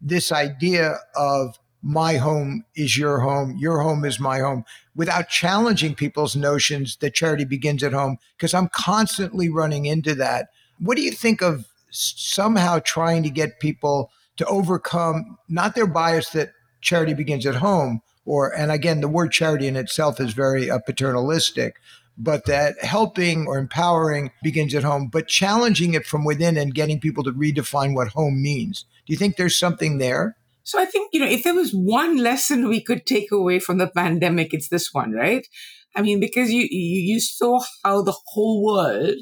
this 0.00 0.32
idea 0.32 0.96
of 1.16 1.58
my 1.86 2.16
home 2.16 2.64
is 2.74 2.98
your 2.98 3.20
home, 3.20 3.56
your 3.56 3.80
home 3.80 4.04
is 4.04 4.18
my 4.18 4.40
home, 4.40 4.64
without 4.96 5.28
challenging 5.28 5.94
people's 5.94 6.34
notions 6.34 6.96
that 6.96 7.14
charity 7.14 7.44
begins 7.44 7.84
at 7.84 7.92
home, 7.92 8.18
because 8.36 8.52
I'm 8.52 8.68
constantly 8.74 9.48
running 9.48 9.86
into 9.86 10.12
that. 10.16 10.48
What 10.80 10.96
do 10.96 11.02
you 11.04 11.12
think 11.12 11.42
of 11.42 11.66
somehow 11.90 12.80
trying 12.80 13.22
to 13.22 13.30
get 13.30 13.60
people 13.60 14.10
to 14.36 14.44
overcome 14.46 15.38
not 15.48 15.76
their 15.76 15.86
bias 15.86 16.30
that 16.30 16.50
charity 16.80 17.14
begins 17.14 17.46
at 17.46 17.54
home, 17.54 18.02
or, 18.24 18.52
and 18.52 18.72
again, 18.72 19.00
the 19.00 19.06
word 19.06 19.30
charity 19.30 19.68
in 19.68 19.76
itself 19.76 20.20
is 20.20 20.32
very 20.32 20.68
uh, 20.68 20.80
paternalistic, 20.80 21.76
but 22.18 22.46
that 22.46 22.82
helping 22.82 23.46
or 23.46 23.58
empowering 23.58 24.32
begins 24.42 24.74
at 24.74 24.82
home, 24.82 25.06
but 25.06 25.28
challenging 25.28 25.94
it 25.94 26.04
from 26.04 26.24
within 26.24 26.56
and 26.56 26.74
getting 26.74 26.98
people 26.98 27.22
to 27.22 27.30
redefine 27.30 27.94
what 27.94 28.08
home 28.08 28.42
means. 28.42 28.86
Do 29.06 29.12
you 29.12 29.16
think 29.16 29.36
there's 29.36 29.56
something 29.56 29.98
there? 29.98 30.36
So 30.66 30.80
I 30.80 30.84
think, 30.84 31.10
you 31.12 31.20
know, 31.20 31.28
if 31.28 31.44
there 31.44 31.54
was 31.54 31.70
one 31.70 32.16
lesson 32.16 32.68
we 32.68 32.82
could 32.82 33.06
take 33.06 33.30
away 33.30 33.60
from 33.60 33.78
the 33.78 33.86
pandemic, 33.86 34.52
it's 34.52 34.68
this 34.68 34.88
one, 34.90 35.12
right? 35.12 35.46
I 35.94 36.02
mean, 36.02 36.18
because 36.18 36.50
you, 36.50 36.66
you, 36.68 37.14
you 37.14 37.20
saw 37.20 37.60
how 37.84 38.02
the 38.02 38.16
whole 38.26 38.64
world 38.64 39.14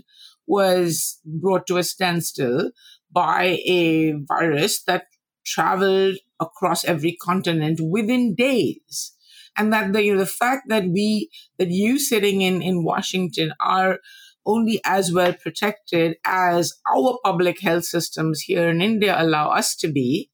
was 0.46 1.20
brought 1.22 1.66
to 1.66 1.76
a 1.76 1.82
standstill 1.82 2.70
by 3.12 3.58
a 3.66 4.12
virus 4.26 4.82
that 4.84 5.04
traveled 5.44 6.16
across 6.40 6.82
every 6.82 7.14
continent 7.20 7.78
within 7.78 8.34
days. 8.34 9.14
And 9.54 9.70
that 9.70 9.92
the, 9.92 10.02
you 10.02 10.14
know, 10.14 10.20
the 10.20 10.26
fact 10.26 10.70
that 10.70 10.84
we, 10.88 11.28
that 11.58 11.68
you 11.68 11.98
sitting 11.98 12.40
in, 12.40 12.62
in 12.62 12.84
Washington 12.84 13.52
are 13.60 13.98
only 14.46 14.80
as 14.86 15.12
well 15.12 15.34
protected 15.34 16.16
as 16.24 16.72
our 16.90 17.18
public 17.22 17.60
health 17.60 17.84
systems 17.84 18.40
here 18.40 18.70
in 18.70 18.80
India 18.80 19.14
allow 19.18 19.50
us 19.50 19.76
to 19.76 19.88
be 19.88 20.30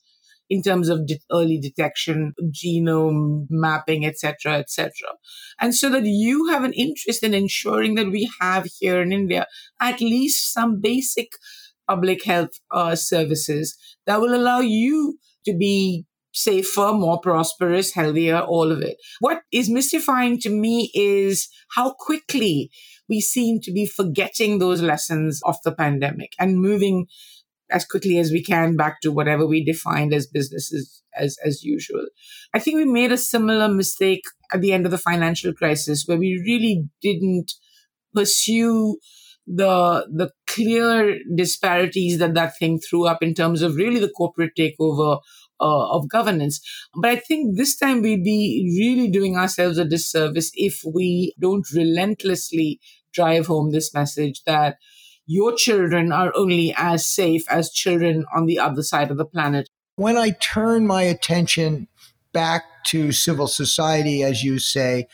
in 0.51 0.63
terms 0.63 0.89
of 0.89 1.07
de- 1.07 1.21
early 1.33 1.59
detection, 1.59 2.35
genome 2.51 3.47
mapping, 3.49 4.05
etc., 4.05 4.59
etc. 4.59 4.91
And 5.61 5.75
so 5.75 5.89
that 5.91 6.05
you 6.05 6.49
have 6.49 6.65
an 6.65 6.73
interest 6.73 7.23
in 7.23 7.33
ensuring 7.33 7.95
that 7.95 8.11
we 8.11 8.29
have 8.41 8.67
here 8.81 9.01
in 9.01 9.13
India 9.13 9.47
at 9.81 10.01
least 10.01 10.53
some 10.53 10.81
basic 10.81 11.29
public 11.89 12.25
health 12.25 12.61
uh, 12.71 12.95
services 12.95 13.77
that 14.07 14.21
will 14.21 14.35
allow 14.35 14.61
you 14.61 15.19
to 15.45 15.57
be 15.57 16.05
safer, 16.33 16.93
more 16.93 17.21
prosperous, 17.21 17.93
healthier, 17.95 18.39
all 18.39 18.71
of 18.71 18.81
it. 18.83 18.97
What 19.19 19.43
is 19.53 19.69
mystifying 19.69 20.39
to 20.41 20.51
me 20.51 20.91
is 20.95 21.49
how 21.75 21.95
quickly 21.99 22.71
we 23.09 23.21
seem 23.21 23.61
to 23.63 23.73
be 23.73 23.87
forgetting 23.87 24.59
those 24.59 24.81
lessons 24.81 25.41
of 25.45 25.57
the 25.65 25.73
pandemic 25.73 26.33
and 26.39 26.61
moving 26.61 27.07
as 27.71 27.85
quickly 27.85 28.19
as 28.19 28.31
we 28.31 28.43
can 28.43 28.77
back 28.77 29.01
to 29.01 29.13
whatever 29.13 29.47
we 29.47 29.65
defined 29.65 30.13
as 30.13 30.27
businesses 30.27 31.03
as, 31.17 31.37
as 31.45 31.63
usual. 31.63 32.07
I 32.55 32.59
think 32.59 32.77
we 32.77 32.85
made 32.85 33.13
a 33.13 33.17
similar 33.17 33.69
mistake 33.69 34.23
at 34.53 34.61
the 34.61 34.73
end 34.73 34.85
of 34.87 34.91
the 34.91 34.99
financial 34.99 35.53
crisis 35.53 36.05
where 36.07 36.19
we 36.19 36.43
really 36.45 36.89
didn't 37.01 37.53
pursue 38.15 38.97
the 39.47 40.07
the 40.13 40.31
clear 40.47 41.19
disparities 41.35 42.19
that 42.19 42.35
that 42.35 42.57
thing 42.59 42.79
threw 42.79 43.07
up 43.07 43.23
in 43.23 43.35
terms 43.35 43.63
of 43.63 43.75
really 43.75 43.99
the 43.99 44.11
corporate 44.11 44.53
takeover 44.57 45.19
uh, 45.61 45.89
of 45.91 46.09
governance. 46.09 46.61
But 46.95 47.11
I 47.11 47.17
think 47.17 47.57
this 47.57 47.77
time 47.77 48.03
we'd 48.03 48.25
be 48.25 48.77
really 48.79 49.11
doing 49.11 49.37
ourselves 49.37 49.79
a 49.79 49.85
disservice 49.85 50.51
if 50.55 50.81
we 50.85 51.35
don't 51.41 51.67
relentlessly 51.75 52.81
drive 53.13 53.47
home 53.47 53.73
this 53.73 53.93
message 53.93 54.43
that 54.47 54.77
your 55.31 55.55
children 55.55 56.11
are 56.11 56.33
only 56.35 56.75
as 56.77 57.07
safe 57.07 57.49
as 57.49 57.71
children 57.71 58.27
on 58.35 58.47
the 58.47 58.59
other 58.59 58.83
side 58.83 59.13
of 59.13 59.17
the 59.17 59.25
planet. 59.25 59.69
When 59.95 60.17
I 60.17 60.31
turn 60.31 60.89
my 60.89 61.03
attention 61.03 61.87
back 62.33 62.65
to 62.87 63.13
civil 63.13 63.47
society, 63.47 64.25
as 64.25 64.43
you 64.43 64.59
say, 64.59 65.07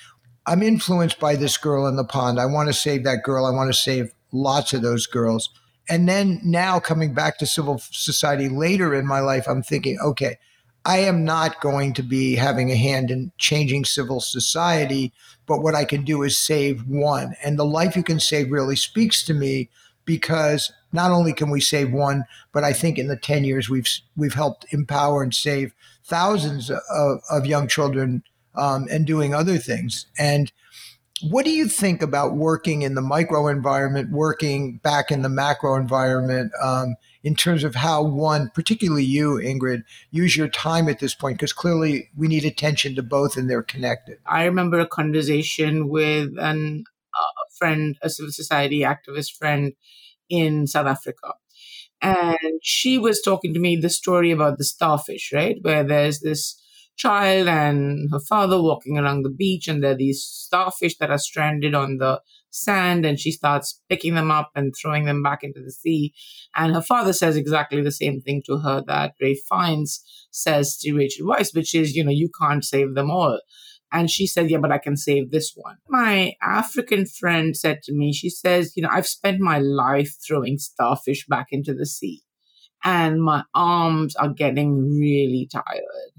I'm 0.46 0.62
influenced 0.62 1.20
by 1.20 1.37
this 1.37 1.59
girl 1.59 1.87
in 1.87 1.96
the 1.96 2.05
pond. 2.05 2.40
I 2.40 2.46
want 2.46 2.70
to 2.70 2.72
save 2.72 3.05
that 3.05 3.24
girl. 3.24 3.44
I 3.44 3.50
want 3.50 3.68
to 3.68 3.79
save 3.79 4.14
lots 4.33 4.72
of 4.72 4.81
those 4.81 5.07
girls. 5.07 5.50
And 5.87 6.09
then 6.09 6.40
now 6.42 6.81
coming 6.81 7.12
back 7.12 7.37
to 7.38 7.46
civil 7.46 7.79
society 7.79 8.48
later 8.48 8.94
in 8.94 9.07
my 9.07 9.20
life, 9.20 9.46
I'm 9.46 9.62
thinking, 9.62 9.98
okay, 10.02 10.38
I 10.87 10.98
am 11.00 11.24
not 11.24 11.61
going 11.61 11.92
to 11.92 12.02
be 12.02 12.37
having 12.37 12.70
a 12.70 12.76
hand 12.76 13.11
in 13.11 13.33
changing 13.37 13.85
civil 13.85 14.20
society, 14.20 15.12
but 15.46 15.61
what 15.61 15.74
I 15.74 15.85
can 15.85 16.05
do 16.05 16.22
is 16.22 16.38
save 16.38 16.87
one. 16.87 17.35
And 17.44 17.59
the 17.59 17.66
life 17.66 17.96
you 17.96 18.02
can 18.02 18.18
save 18.18 18.50
really 18.50 18.76
speaks 18.76 19.22
to 19.24 19.35
me 19.35 19.68
because 20.07 20.73
not 20.92 21.11
only 21.11 21.35
can 21.35 21.51
we 21.51 21.61
save 21.61 21.92
one, 21.92 22.25
but 22.53 22.64
I 22.64 22.73
think 22.73 22.99
in 22.99 23.09
the 23.09 23.16
10 23.16 23.45
years 23.45 23.69
we've 23.69 23.88
we've 24.16 24.35
helped 24.35 24.66
empower 24.73 25.23
and 25.23 25.35
save 25.35 25.75
thousands 26.05 26.71
of, 26.71 27.21
of 27.31 27.47
young 27.47 27.69
children 27.69 28.23
um, 28.55 28.87
and 28.90 29.07
doing 29.07 29.35
other 29.35 29.59
things. 29.59 30.07
And 30.19 30.51
what 31.23 31.45
do 31.45 31.51
you 31.51 31.66
think 31.66 32.03
about 32.03 32.35
working 32.35 32.83
in 32.83 32.95
the 32.95 33.03
micro 33.03 33.49
environment, 33.49 34.11
working 34.11 34.79
back 34.79 35.11
in 35.11 35.23
the 35.23 35.29
macro 35.29 35.75
environment, 35.75 36.53
um, 36.62 36.97
in 37.23 37.35
terms 37.35 37.64
of 37.64 37.75
how 37.75 38.03
one, 38.03 38.51
particularly 38.55 39.05
you, 39.05 39.33
Ingrid, 39.33 39.83
use 40.11 40.37
your 40.37 40.49
time 40.49 40.88
at 40.88 40.99
this 40.99 41.14
point? 41.14 41.38
Because 41.38 41.55
clearly 41.55 42.11
we 42.16 42.29
need 42.29 42.45
attention 42.45 42.95
to 42.97 43.03
both 43.03 43.37
and 43.37 43.49
they're 43.49 43.62
connected. 43.62 44.19
I 44.27 44.45
remember 44.45 44.79
a 44.79 44.87
conversation 44.87 45.88
with 45.88 46.38
an, 46.38 46.85
friend, 47.59 47.97
a 48.03 48.11
civil 48.11 48.33
society 48.33 48.81
activist 48.81 49.33
friend 49.38 49.73
in 50.29 50.66
South 50.66 50.87
Africa. 50.87 51.35
And 52.03 52.61
she 52.62 52.99
was 52.99 53.23
talking 53.23 53.55
to 53.55 53.61
me 53.61 53.77
the 53.77 53.90
story 53.90 54.31
about 54.31 54.59
the 54.59 54.64
starfish, 54.64 55.33
right? 55.33 55.57
Where 55.62 55.83
there's 55.83 56.21
this 56.21 56.61
child 56.97 57.49
and 57.49 58.09
her 58.11 58.21
father 58.21 58.61
walking 58.61 58.99
along 58.99 59.23
the 59.23 59.31
beach, 59.31 59.69
and 59.69 59.83
there 59.83 59.92
are 59.92 59.97
these 59.97 60.23
starfish 60.23 60.97
that 60.99 61.11
are 61.11 61.19
stranded 61.19 61.75
on 61.75 61.99
the 61.99 62.21
sand, 62.51 63.05
and 63.05 63.21
she 63.21 63.31
starts 63.31 63.81
picking 63.88 64.14
them 64.14 64.31
up 64.31 64.51
and 64.55 64.75
throwing 64.81 65.05
them 65.05 65.23
back 65.23 65.42
into 65.42 65.61
the 65.62 65.73
sea. 65.73 66.14
And 66.55 66.75
her 66.75 66.83
father 66.83 67.12
says 67.12 67.37
exactly 67.37 67.83
the 67.83 67.92
same 67.92 68.21
thing 68.21 68.42
to 68.47 68.59
her 68.59 68.83
that 68.87 69.12
Ralph 69.21 69.38
Fiennes 69.49 70.01
says 70.31 70.77
to 70.79 70.95
Rachel 70.95 71.27
Weisz, 71.27 71.55
which 71.55 71.75
is, 71.75 71.95
you 71.95 72.05
know, 72.05 72.11
you 72.11 72.31
can't 72.40 72.64
save 72.64 72.95
them 72.95 73.11
all. 73.11 73.40
And 73.92 74.11
she 74.11 74.27
said, 74.27 74.51
Yeah, 74.51 74.59
but 74.59 74.72
I 74.72 74.79
can 74.79 74.96
save 74.96 75.31
this 75.31 75.53
one. 75.55 75.77
My 75.88 76.35
African 76.42 77.07
friend 77.07 77.57
said 77.57 77.83
to 77.85 77.94
me, 77.94 78.12
She 78.12 78.31
says, 78.31 78.77
You 78.77 78.83
know, 78.83 78.90
I've 78.90 79.07
spent 79.07 79.40
my 79.40 79.59
life 79.59 80.14
throwing 80.27 80.59
starfish 80.59 81.27
back 81.27 81.49
into 81.51 81.72
the 81.72 81.87
sea, 81.87 82.22
and 82.85 83.22
my 83.22 83.44
arms 83.55 84.16
are 84.16 84.33
getting 84.33 84.77
really 84.99 85.49
tired. 85.51 86.12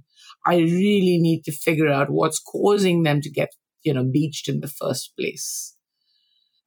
I 0.46 0.60
really 0.60 1.18
need 1.20 1.44
to 1.44 1.52
figure 1.52 1.90
out 1.90 2.10
what's 2.10 2.40
causing 2.40 3.04
them 3.04 3.20
to 3.22 3.30
get, 3.30 3.50
you 3.84 3.94
know, 3.94 4.06
beached 4.06 4.48
in 4.48 4.62
the 4.62 4.70
first 4.70 5.14
place. 5.18 5.76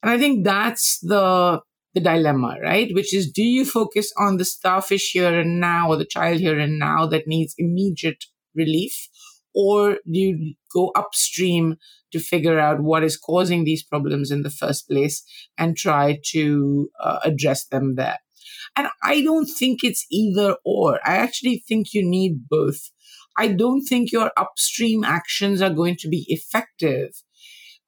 And 0.02 0.10
I 0.10 0.18
think 0.18 0.44
that's 0.44 0.98
the 1.00 1.60
the 1.92 2.00
dilemma, 2.00 2.56
right? 2.62 2.88
Which 2.92 3.14
is 3.14 3.30
do 3.30 3.42
you 3.42 3.64
focus 3.64 4.12
on 4.16 4.36
the 4.36 4.44
starfish 4.44 5.10
here 5.12 5.38
and 5.40 5.60
now 5.60 5.88
or 5.88 5.96
the 5.96 6.04
child 6.04 6.38
here 6.38 6.58
and 6.58 6.78
now 6.78 7.06
that 7.06 7.26
needs 7.26 7.54
immediate 7.58 8.24
relief? 8.54 9.08
Or 9.54 9.92
do 9.92 10.18
you 10.18 10.54
go 10.72 10.92
upstream 10.94 11.76
to 12.12 12.18
figure 12.18 12.58
out 12.58 12.80
what 12.80 13.02
is 13.04 13.16
causing 13.16 13.64
these 13.64 13.84
problems 13.84 14.30
in 14.30 14.42
the 14.42 14.50
first 14.50 14.88
place 14.88 15.22
and 15.58 15.76
try 15.76 16.18
to 16.32 16.88
uh, 17.02 17.20
address 17.24 17.66
them 17.66 17.96
there? 17.96 18.18
And 18.76 18.88
I 19.02 19.22
don't 19.22 19.46
think 19.46 19.82
it's 19.82 20.06
either 20.10 20.56
or. 20.64 21.00
I 21.04 21.16
actually 21.16 21.62
think 21.66 21.92
you 21.92 22.08
need 22.08 22.48
both. 22.48 22.90
I 23.36 23.48
don't 23.48 23.82
think 23.82 24.12
your 24.12 24.30
upstream 24.36 25.04
actions 25.04 25.62
are 25.62 25.70
going 25.72 25.96
to 26.00 26.08
be 26.08 26.24
effective 26.28 27.10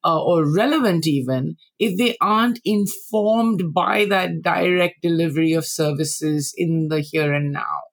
uh, 0.04 0.22
or 0.22 0.50
relevant 0.50 1.06
even 1.06 1.56
if 1.78 1.96
they 1.98 2.16
aren't 2.20 2.60
informed 2.64 3.72
by 3.74 4.04
that 4.06 4.42
direct 4.42 5.02
delivery 5.02 5.52
of 5.52 5.66
services 5.66 6.52
in 6.56 6.88
the 6.88 7.00
here 7.00 7.32
and 7.32 7.52
now. 7.52 7.91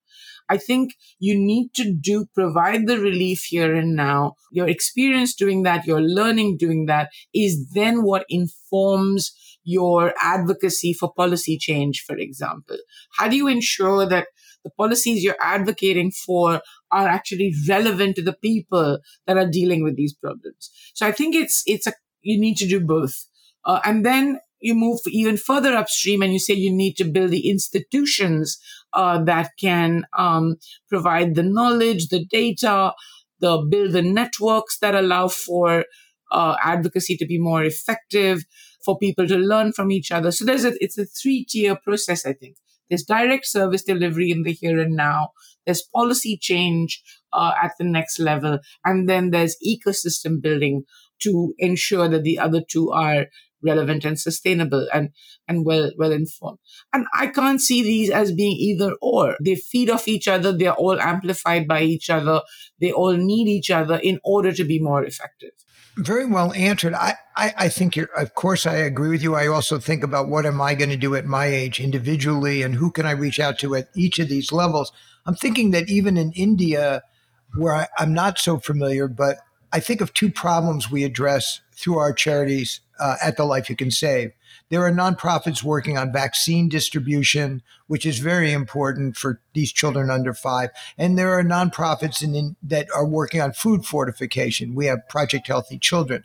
I 0.49 0.57
think 0.57 0.93
you 1.19 1.37
need 1.37 1.73
to 1.75 1.93
do 1.93 2.25
provide 2.33 2.87
the 2.87 2.99
relief 2.99 3.43
here 3.43 3.75
and 3.75 3.95
now. 3.95 4.35
Your 4.51 4.67
experience 4.67 5.35
doing 5.35 5.63
that, 5.63 5.85
your 5.85 6.01
learning 6.01 6.57
doing 6.57 6.85
that 6.87 7.09
is 7.33 7.69
then 7.73 8.03
what 8.03 8.25
informs 8.29 9.31
your 9.63 10.13
advocacy 10.21 10.93
for 10.93 11.13
policy 11.13 11.57
change, 11.57 12.03
for 12.05 12.17
example. 12.17 12.77
How 13.17 13.27
do 13.27 13.35
you 13.35 13.47
ensure 13.47 14.07
that 14.07 14.27
the 14.63 14.69
policies 14.71 15.23
you're 15.23 15.41
advocating 15.41 16.11
for 16.11 16.61
are 16.91 17.07
actually 17.07 17.53
relevant 17.67 18.15
to 18.15 18.21
the 18.21 18.33
people 18.33 18.99
that 19.25 19.37
are 19.37 19.49
dealing 19.49 19.83
with 19.83 19.95
these 19.95 20.13
problems. 20.13 20.71
So 20.93 21.05
I 21.07 21.11
think 21.11 21.35
it's 21.35 21.63
it's 21.65 21.87
a 21.87 21.93
you 22.21 22.39
need 22.39 22.57
to 22.57 22.67
do 22.67 22.79
both, 22.81 23.25
uh, 23.65 23.79
and 23.85 24.05
then 24.05 24.39
you 24.59 24.75
move 24.75 24.99
even 25.07 25.37
further 25.37 25.73
upstream 25.73 26.21
and 26.21 26.33
you 26.33 26.39
say 26.39 26.53
you 26.53 26.73
need 26.73 26.97
to 26.97 27.05
build 27.05 27.31
the 27.31 27.49
institutions 27.49 28.59
uh, 28.93 29.23
that 29.23 29.51
can 29.59 30.03
um, 30.17 30.55
provide 30.89 31.35
the 31.35 31.43
knowledge, 31.43 32.07
the 32.07 32.25
data, 32.25 32.93
the 33.39 33.65
build 33.69 33.93
the 33.93 34.01
networks 34.01 34.79
that 34.79 34.95
allow 34.95 35.27
for 35.27 35.85
uh, 36.31 36.55
advocacy 36.63 37.17
to 37.17 37.25
be 37.25 37.39
more 37.39 37.63
effective, 37.63 38.43
for 38.83 38.97
people 38.97 39.27
to 39.27 39.37
learn 39.37 39.71
from 39.73 39.91
each 39.91 40.11
other. 40.11 40.31
So 40.31 40.45
there's 40.45 40.65
a 40.65 40.73
it's 40.83 40.97
a 40.97 41.05
three 41.05 41.45
tier 41.47 41.75
process, 41.75 42.25
I 42.25 42.33
think. 42.33 42.57
There's 42.89 43.03
direct 43.03 43.45
service 43.45 43.83
delivery 43.83 44.31
in 44.31 44.43
the 44.43 44.51
here 44.51 44.79
and 44.79 44.95
now. 44.95 45.29
There's 45.65 45.83
policy 45.93 46.37
change 46.41 47.03
uh, 47.31 47.53
at 47.61 47.73
the 47.77 47.85
next 47.85 48.19
level. 48.19 48.59
And 48.83 49.07
then 49.07 49.29
there's 49.29 49.57
ecosystem 49.65 50.41
building 50.41 50.83
to 51.19 51.53
ensure 51.59 52.07
that 52.07 52.23
the 52.23 52.39
other 52.39 52.61
two 52.67 52.89
are 52.91 53.27
relevant 53.63 54.05
and 54.05 54.19
sustainable 54.19 54.87
and, 54.93 55.09
and 55.47 55.65
well, 55.65 55.91
well 55.97 56.11
informed. 56.11 56.59
And 56.93 57.05
I 57.13 57.27
can't 57.27 57.61
see 57.61 57.83
these 57.83 58.09
as 58.09 58.31
being 58.31 58.55
either 58.57 58.95
or. 59.01 59.35
They 59.43 59.55
feed 59.55 59.89
off 59.89 60.07
each 60.07 60.27
other. 60.27 60.51
They're 60.51 60.73
all 60.73 60.99
amplified 60.99 61.67
by 61.67 61.81
each 61.81 62.09
other. 62.09 62.41
They 62.79 62.91
all 62.91 63.13
need 63.13 63.47
each 63.47 63.69
other 63.69 63.95
in 63.95 64.19
order 64.23 64.51
to 64.51 64.63
be 64.63 64.79
more 64.79 65.03
effective. 65.03 65.51
Very 65.97 66.25
well 66.25 66.53
answered. 66.53 66.93
I, 66.93 67.15
I, 67.35 67.53
I, 67.57 67.69
think 67.69 67.95
you're, 67.95 68.09
of 68.15 68.33
course, 68.33 68.65
I 68.65 68.75
agree 68.75 69.09
with 69.09 69.21
you. 69.21 69.35
I 69.35 69.47
also 69.47 69.79
think 69.79 70.01
about 70.01 70.29
what 70.29 70.45
am 70.45 70.61
I 70.61 70.73
going 70.73 70.91
to 70.91 70.97
do 70.97 71.15
at 71.15 71.25
my 71.25 71.47
age 71.47 71.79
individually 71.81 72.61
and 72.61 72.75
who 72.75 72.89
can 72.89 73.05
I 73.05 73.11
reach 73.11 73.39
out 73.39 73.59
to 73.59 73.75
at 73.75 73.89
each 73.95 74.17
of 74.17 74.29
these 74.29 74.53
levels. 74.53 74.93
I'm 75.25 75.35
thinking 75.35 75.71
that 75.71 75.89
even 75.89 76.15
in 76.15 76.31
India, 76.33 77.01
where 77.57 77.75
I, 77.75 77.87
I'm 77.97 78.13
not 78.13 78.39
so 78.39 78.59
familiar, 78.59 79.09
but 79.09 79.39
I 79.71 79.79
think 79.79 80.01
of 80.01 80.13
two 80.13 80.31
problems 80.31 80.89
we 80.89 81.03
address 81.03 81.61
through 81.73 81.97
our 81.97 82.13
charities 82.13 82.81
uh, 82.99 83.15
at 83.23 83.37
the 83.37 83.45
Life 83.45 83.69
You 83.69 83.75
Can 83.75 83.91
Save. 83.91 84.31
There 84.69 84.83
are 84.85 84.91
nonprofits 84.91 85.63
working 85.63 85.97
on 85.97 86.11
vaccine 86.11 86.69
distribution, 86.69 87.61
which 87.87 88.05
is 88.05 88.19
very 88.19 88.51
important 88.51 89.15
for 89.15 89.41
these 89.53 89.71
children 89.71 90.09
under 90.09 90.33
five. 90.33 90.69
And 90.97 91.17
there 91.17 91.37
are 91.37 91.43
nonprofits 91.43 92.21
in, 92.23 92.35
in, 92.35 92.55
that 92.63 92.87
are 92.95 93.05
working 93.05 93.41
on 93.41 93.53
food 93.53 93.85
fortification. 93.85 94.75
We 94.75 94.87
have 94.87 95.07
Project 95.07 95.47
Healthy 95.47 95.79
Children. 95.79 96.23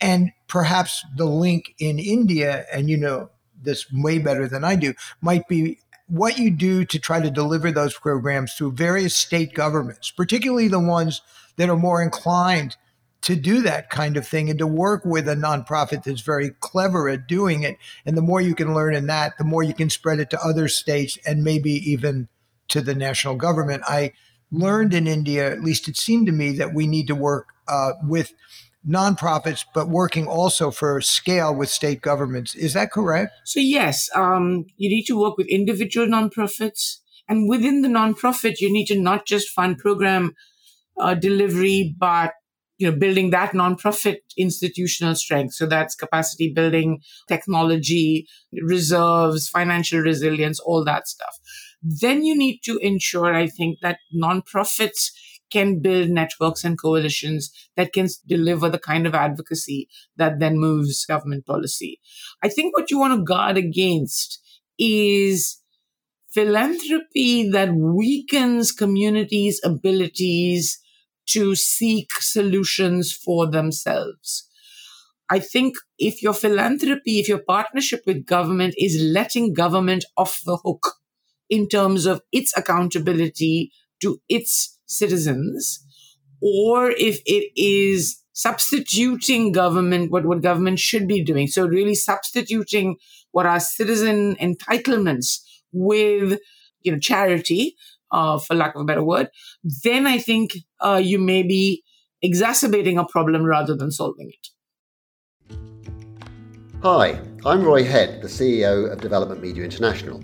And 0.00 0.32
perhaps 0.48 1.04
the 1.16 1.26
link 1.26 1.74
in 1.78 1.98
India, 1.98 2.66
and 2.72 2.90
you 2.90 2.96
know 2.96 3.30
this 3.62 3.90
way 3.92 4.18
better 4.18 4.48
than 4.48 4.64
I 4.64 4.76
do, 4.76 4.94
might 5.20 5.48
be 5.48 5.78
what 6.08 6.38
you 6.38 6.50
do 6.50 6.84
to 6.84 6.98
try 6.98 7.20
to 7.20 7.30
deliver 7.30 7.70
those 7.70 7.94
programs 7.94 8.52
through 8.52 8.72
various 8.72 9.14
state 9.14 9.54
governments, 9.54 10.10
particularly 10.10 10.68
the 10.68 10.80
ones 10.80 11.22
that 11.56 11.70
are 11.70 11.76
more 11.76 12.02
inclined 12.02 12.76
to 13.22 13.36
do 13.36 13.62
that 13.62 13.88
kind 13.88 14.16
of 14.16 14.26
thing 14.26 14.50
and 14.50 14.58
to 14.58 14.66
work 14.66 15.04
with 15.04 15.28
a 15.28 15.34
nonprofit 15.34 16.02
that's 16.02 16.20
very 16.20 16.50
clever 16.60 17.08
at 17.08 17.26
doing 17.26 17.62
it. 17.62 17.78
And 18.04 18.16
the 18.16 18.22
more 18.22 18.40
you 18.40 18.54
can 18.54 18.74
learn 18.74 18.94
in 18.94 19.06
that, 19.06 19.38
the 19.38 19.44
more 19.44 19.62
you 19.62 19.74
can 19.74 19.90
spread 19.90 20.18
it 20.18 20.28
to 20.30 20.44
other 20.44 20.68
states 20.68 21.18
and 21.24 21.44
maybe 21.44 21.70
even 21.70 22.28
to 22.68 22.80
the 22.80 22.94
national 22.94 23.36
government. 23.36 23.82
I 23.86 24.12
learned 24.50 24.92
in 24.92 25.06
India, 25.06 25.50
at 25.50 25.62
least 25.62 25.88
it 25.88 25.96
seemed 25.96 26.26
to 26.26 26.32
me, 26.32 26.52
that 26.52 26.74
we 26.74 26.86
need 26.86 27.06
to 27.06 27.14
work 27.14 27.48
uh, 27.68 27.92
with 28.02 28.34
nonprofits, 28.86 29.64
but 29.72 29.88
working 29.88 30.26
also 30.26 30.72
for 30.72 31.00
scale 31.00 31.54
with 31.54 31.68
state 31.68 32.02
governments. 32.02 32.54
Is 32.56 32.74
that 32.74 32.90
correct? 32.90 33.32
So, 33.44 33.60
yes, 33.60 34.10
um, 34.16 34.66
you 34.76 34.88
need 34.90 35.04
to 35.04 35.18
work 35.18 35.36
with 35.36 35.46
individual 35.46 36.06
nonprofits. 36.06 36.98
And 37.28 37.48
within 37.48 37.82
the 37.82 37.88
nonprofit, 37.88 38.60
you 38.60 38.72
need 38.72 38.86
to 38.86 39.00
not 39.00 39.26
just 39.26 39.48
fund 39.50 39.78
program 39.78 40.34
uh, 40.98 41.14
delivery, 41.14 41.94
but 41.96 42.32
you 42.82 42.90
know, 42.90 42.98
building 42.98 43.30
that 43.30 43.52
nonprofit 43.52 44.16
institutional 44.36 45.14
strength. 45.14 45.54
So 45.54 45.66
that's 45.66 45.94
capacity 45.94 46.52
building, 46.52 46.98
technology, 47.28 48.26
reserves, 48.60 49.48
financial 49.48 50.00
resilience, 50.00 50.58
all 50.58 50.84
that 50.84 51.06
stuff. 51.06 51.38
Then 51.80 52.24
you 52.24 52.36
need 52.36 52.58
to 52.64 52.78
ensure, 52.78 53.32
I 53.32 53.46
think, 53.46 53.78
that 53.82 53.98
nonprofits 54.12 55.12
can 55.48 55.80
build 55.80 56.08
networks 56.08 56.64
and 56.64 56.80
coalitions 56.80 57.52
that 57.76 57.92
can 57.92 58.08
deliver 58.26 58.68
the 58.68 58.80
kind 58.80 59.06
of 59.06 59.14
advocacy 59.14 59.88
that 60.16 60.40
then 60.40 60.58
moves 60.58 61.06
government 61.06 61.46
policy. 61.46 62.00
I 62.42 62.48
think 62.48 62.76
what 62.76 62.90
you 62.90 62.98
want 62.98 63.16
to 63.16 63.22
guard 63.22 63.56
against 63.56 64.42
is 64.76 65.62
philanthropy 66.32 67.48
that 67.50 67.72
weakens 67.74 68.72
communities' 68.72 69.60
abilities 69.64 70.81
to 71.28 71.54
seek 71.54 72.10
solutions 72.20 73.12
for 73.12 73.50
themselves. 73.50 74.48
I 75.30 75.38
think 75.38 75.76
if 75.98 76.22
your 76.22 76.34
philanthropy, 76.34 77.18
if 77.18 77.28
your 77.28 77.38
partnership 77.38 78.02
with 78.06 78.26
government 78.26 78.74
is 78.76 79.00
letting 79.00 79.54
government 79.54 80.04
off 80.16 80.40
the 80.44 80.58
hook 80.62 80.96
in 81.48 81.68
terms 81.68 82.06
of 82.06 82.20
its 82.32 82.56
accountability 82.56 83.72
to 84.02 84.20
its 84.28 84.78
citizens, 84.86 85.84
or 86.42 86.90
if 86.90 87.20
it 87.24 87.50
is 87.56 88.22
substituting 88.32 89.52
government, 89.52 90.10
what, 90.10 90.26
what 90.26 90.42
government 90.42 90.78
should 90.78 91.06
be 91.06 91.22
doing. 91.22 91.46
So 91.46 91.66
really 91.66 91.94
substituting 91.94 92.96
what 93.30 93.46
are 93.46 93.60
citizen 93.60 94.36
entitlements 94.36 95.40
with, 95.72 96.38
you 96.80 96.92
know, 96.92 96.98
charity, 96.98 97.76
uh, 98.10 98.38
for 98.38 98.54
lack 98.54 98.74
of 98.74 98.82
a 98.82 98.84
better 98.84 99.04
word, 99.04 99.28
then 99.82 100.06
I 100.06 100.18
think 100.18 100.52
uh, 100.82 101.00
you 101.02 101.18
may 101.18 101.42
be 101.42 101.82
exacerbating 102.22 102.98
a 102.98 103.04
problem 103.04 103.44
rather 103.44 103.74
than 103.74 103.90
solving 103.90 104.30
it. 104.30 104.48
Hi, 106.82 107.20
I'm 107.44 107.62
Roy 107.62 107.84
Head, 107.84 108.22
the 108.22 108.28
CEO 108.28 108.90
of 108.92 109.00
Development 109.00 109.40
Media 109.40 109.62
International. 109.62 110.20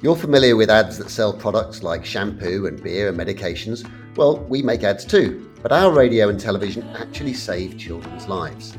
You're 0.00 0.16
familiar 0.16 0.56
with 0.56 0.70
ads 0.70 0.96
that 0.98 1.10
sell 1.10 1.32
products 1.32 1.82
like 1.82 2.04
shampoo 2.04 2.66
and 2.66 2.82
beer 2.82 3.08
and 3.08 3.18
medications. 3.18 3.86
Well, 4.16 4.38
we 4.44 4.62
make 4.62 4.84
ads 4.84 5.04
too, 5.04 5.50
but 5.62 5.72
our 5.72 5.92
radio 5.92 6.28
and 6.28 6.40
television 6.40 6.82
actually 6.96 7.34
save 7.34 7.76
children's 7.76 8.26
lives. 8.26 8.78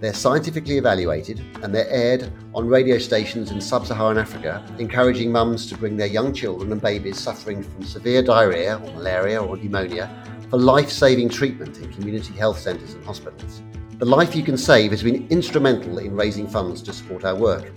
They're 0.00 0.14
scientifically 0.14 0.78
evaluated 0.78 1.44
and 1.62 1.74
they're 1.74 1.90
aired 1.90 2.32
on 2.54 2.66
radio 2.66 2.96
stations 2.96 3.50
in 3.50 3.60
sub 3.60 3.86
Saharan 3.86 4.16
Africa, 4.16 4.64
encouraging 4.78 5.30
mums 5.30 5.66
to 5.66 5.76
bring 5.76 5.98
their 5.98 6.06
young 6.06 6.32
children 6.32 6.72
and 6.72 6.80
babies 6.80 7.18
suffering 7.18 7.62
from 7.62 7.84
severe 7.84 8.22
diarrhea 8.22 8.78
or 8.78 8.92
malaria 8.94 9.42
or 9.42 9.58
pneumonia 9.58 10.08
for 10.50 10.58
life 10.58 10.90
saving 10.90 11.28
treatment 11.28 11.78
in 11.78 11.92
community 11.92 12.34
health 12.34 12.58
centres 12.58 12.94
and 12.94 13.04
hospitals. 13.04 13.62
The 13.98 14.04
Life 14.04 14.34
You 14.34 14.42
Can 14.42 14.58
Save 14.58 14.90
has 14.90 15.02
been 15.02 15.28
instrumental 15.28 15.98
in 15.98 16.16
raising 16.16 16.48
funds 16.48 16.82
to 16.82 16.92
support 16.92 17.24
our 17.24 17.36
work. 17.36 17.70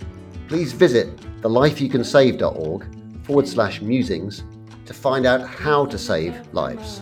Please 0.48 0.72
visit 0.72 1.16
thelifeyoucansave.org 1.42 3.24
forward 3.24 3.46
slash 3.46 3.80
musings 3.80 4.42
to 4.86 4.92
find 4.92 5.24
out 5.24 5.46
how 5.46 5.86
to 5.86 5.96
save 5.96 6.52
lives. 6.52 7.00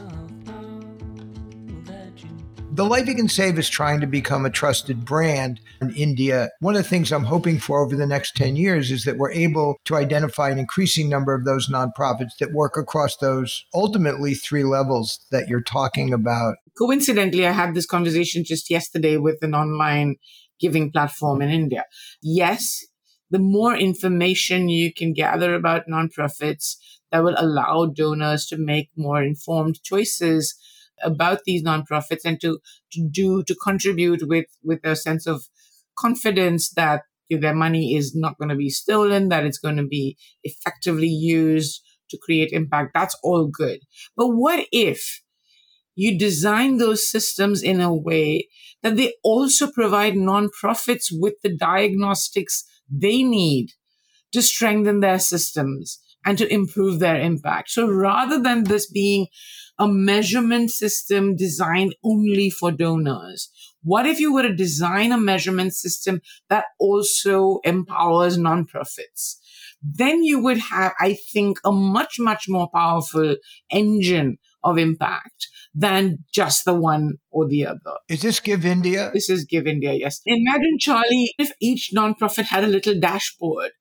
The 2.74 2.87
Life 2.87 3.06
You 3.06 3.14
Can 3.14 3.28
Save 3.28 3.58
is 3.58 3.68
trying 3.68 4.00
to 4.00 4.06
become 4.06 4.46
a 4.46 4.50
trusted 4.50 5.04
brand 5.04 5.61
in 5.82 5.90
India. 5.90 6.48
One 6.61 6.74
of 6.74 6.82
the 6.82 6.88
things 6.88 7.12
I'm 7.12 7.24
hoping 7.24 7.58
for 7.58 7.85
over 7.85 7.94
the 7.94 8.06
next 8.06 8.35
10 8.35 8.56
years 8.56 8.90
is 8.90 9.04
that 9.04 9.18
we're 9.18 9.30
able 9.30 9.76
to 9.85 9.96
identify 9.96 10.48
an 10.48 10.58
increasing 10.58 11.11
number 11.11 11.35
of 11.35 11.44
those 11.44 11.68
nonprofits 11.68 12.38
that 12.40 12.54
work 12.54 12.78
across 12.78 13.18
those 13.18 13.66
ultimately 13.74 14.32
three 14.32 14.64
levels 14.64 15.20
that 15.30 15.48
you're 15.48 15.61
talking 15.61 16.14
about. 16.14 16.54
Coincidentally, 16.78 17.46
I 17.46 17.52
had 17.52 17.74
this 17.74 17.85
conversation 17.85 18.42
just 18.42 18.70
yesterday 18.70 19.18
with 19.18 19.42
an 19.42 19.54
online 19.54 20.16
giving 20.58 20.90
platform 20.90 21.42
in 21.42 21.50
India. 21.50 21.85
Yes, 22.22 22.87
the 23.30 23.38
more 23.38 23.76
information 23.76 24.70
you 24.70 24.94
can 24.94 25.12
gather 25.12 25.54
about 25.54 25.88
nonprofits 25.88 26.76
that 27.11 27.22
will 27.22 27.35
allow 27.37 27.92
donors 27.94 28.46
to 28.46 28.56
make 28.56 28.88
more 28.96 29.22
informed 29.22 29.82
choices 29.82 30.54
about 31.03 31.41
these 31.45 31.62
nonprofits 31.62 32.25
and 32.25 32.41
to, 32.41 32.59
to 32.93 33.09
do 33.11 33.43
to 33.45 33.55
contribute 33.55 34.27
with 34.27 34.47
with 34.62 34.81
a 34.85 34.97
sense 34.97 35.27
of 35.27 35.49
confidence 35.99 36.71
that 36.71 37.03
you 37.29 37.37
know, 37.37 37.43
their 37.43 37.55
money 37.55 37.95
is 37.95 38.15
not 38.15 38.38
going 38.38 38.49
to 38.49 38.57
be 38.57 38.71
stolen, 38.71 39.29
that 39.29 39.45
it's 39.45 39.59
going 39.59 39.77
to 39.77 39.87
be 39.87 40.17
effectively 40.43 41.09
used 41.09 41.83
to 42.11 42.19
create 42.19 42.51
impact. 42.53 42.93
That's 42.95 43.17
all 43.23 43.47
good. 43.47 43.81
But 44.17 44.29
what 44.29 44.67
if 44.71 45.23
you 45.95 46.19
design 46.19 46.79
those 46.79 47.09
systems 47.09 47.62
in 47.62 47.81
a 47.81 47.95
way 47.95 48.49
that 48.83 48.97
they 48.97 49.15
also 49.23 49.71
provide 49.71 50.15
nonprofits 50.15 51.09
with 51.11 51.35
the 51.43 51.55
diagnostics 51.55 52.65
they 52.91 53.23
need 53.23 53.71
to 54.33 54.43
strengthen 54.43 55.01
their 55.01 55.19
systems 55.19 56.01
and 56.25 56.38
to 56.38 56.53
improve 56.53 56.99
their 56.99 57.21
impact. 57.21 57.71
So 57.71 57.88
rather 57.88 58.41
than 58.41 58.65
this 58.65 58.91
being 58.91 59.27
a 59.83 59.88
measurement 59.88 60.71
system 60.71 61.35
designed 61.35 61.97
only 62.05 62.49
for 62.49 62.71
donors? 62.71 63.51
What 63.83 64.07
if 64.07 64.21
you 64.21 64.33
were 64.33 64.42
to 64.42 64.55
design 64.55 65.11
a 65.11 65.18
measurement 65.18 65.75
system 65.75 66.21
that 66.49 66.66
also 66.79 67.59
empowers 67.64 68.38
nonprofits? 68.38 69.38
Then 69.83 70.23
you 70.23 70.40
would 70.40 70.59
have, 70.59 70.92
I 71.01 71.18
think, 71.33 71.59
a 71.64 71.73
much, 71.73 72.21
much 72.21 72.45
more 72.49 72.68
powerful 72.73 73.35
engine 73.71 74.38
of 74.62 74.79
impact 74.79 75.49
than 75.75 76.18
just 76.33 76.64
the 76.64 76.75
one 76.75 77.14
or 77.33 77.49
the 77.49 77.66
other. 77.66 77.97
Is 78.09 78.23
this 78.23 78.38
Give 78.38 78.64
India? 78.64 79.11
This 79.12 79.29
is 79.29 79.45
Give 79.45 79.66
India, 79.66 79.95
yes. 79.95 80.21
Imagine, 80.25 80.79
Charlie, 80.79 81.35
if 81.38 81.51
each 81.61 81.90
nonprofit 81.92 82.45
had 82.45 82.62
a 82.62 82.68
little 82.68 83.01
dashboard 83.01 83.73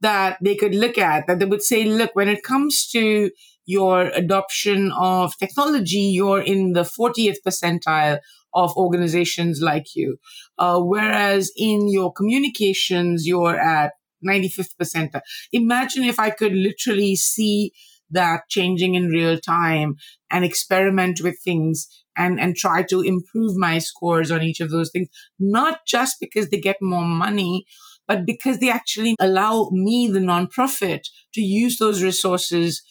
that 0.00 0.38
they 0.42 0.54
could 0.54 0.74
look 0.74 0.96
at, 0.96 1.26
that 1.26 1.40
they 1.40 1.44
would 1.44 1.62
say, 1.62 1.84
look, 1.84 2.12
when 2.14 2.28
it 2.28 2.42
comes 2.42 2.88
to 2.92 3.30
your 3.66 4.02
adoption 4.08 4.92
of 4.98 5.36
technology, 5.38 5.98
you're 5.98 6.40
in 6.40 6.72
the 6.72 6.82
40th 6.82 7.36
percentile 7.46 8.18
of 8.54 8.76
organizations 8.76 9.60
like 9.60 9.94
you. 9.94 10.18
Uh, 10.58 10.78
whereas 10.80 11.50
in 11.56 11.88
your 11.88 12.12
communications, 12.12 13.26
you're 13.26 13.58
at 13.58 13.92
95th 14.26 14.74
percentile. 14.80 15.22
Imagine 15.52 16.04
if 16.04 16.18
I 16.18 16.30
could 16.30 16.52
literally 16.52 17.16
see 17.16 17.72
that 18.10 18.42
changing 18.48 18.94
in 18.94 19.08
real 19.08 19.38
time 19.38 19.96
and 20.30 20.44
experiment 20.44 21.20
with 21.22 21.38
things 21.42 21.88
and, 22.16 22.38
and 22.38 22.56
try 22.56 22.82
to 22.82 23.00
improve 23.00 23.56
my 23.56 23.78
scores 23.78 24.30
on 24.30 24.42
each 24.42 24.60
of 24.60 24.70
those 24.70 24.90
things, 24.90 25.08
not 25.38 25.80
just 25.86 26.16
because 26.20 26.50
they 26.50 26.60
get 26.60 26.76
more 26.82 27.06
money, 27.06 27.64
but 28.06 28.26
because 28.26 28.58
they 28.58 28.70
actually 28.70 29.16
allow 29.18 29.70
me, 29.72 30.08
the 30.08 30.18
nonprofit, 30.18 31.04
to 31.32 31.40
use 31.40 31.78
those 31.78 32.02
resources 32.02 32.82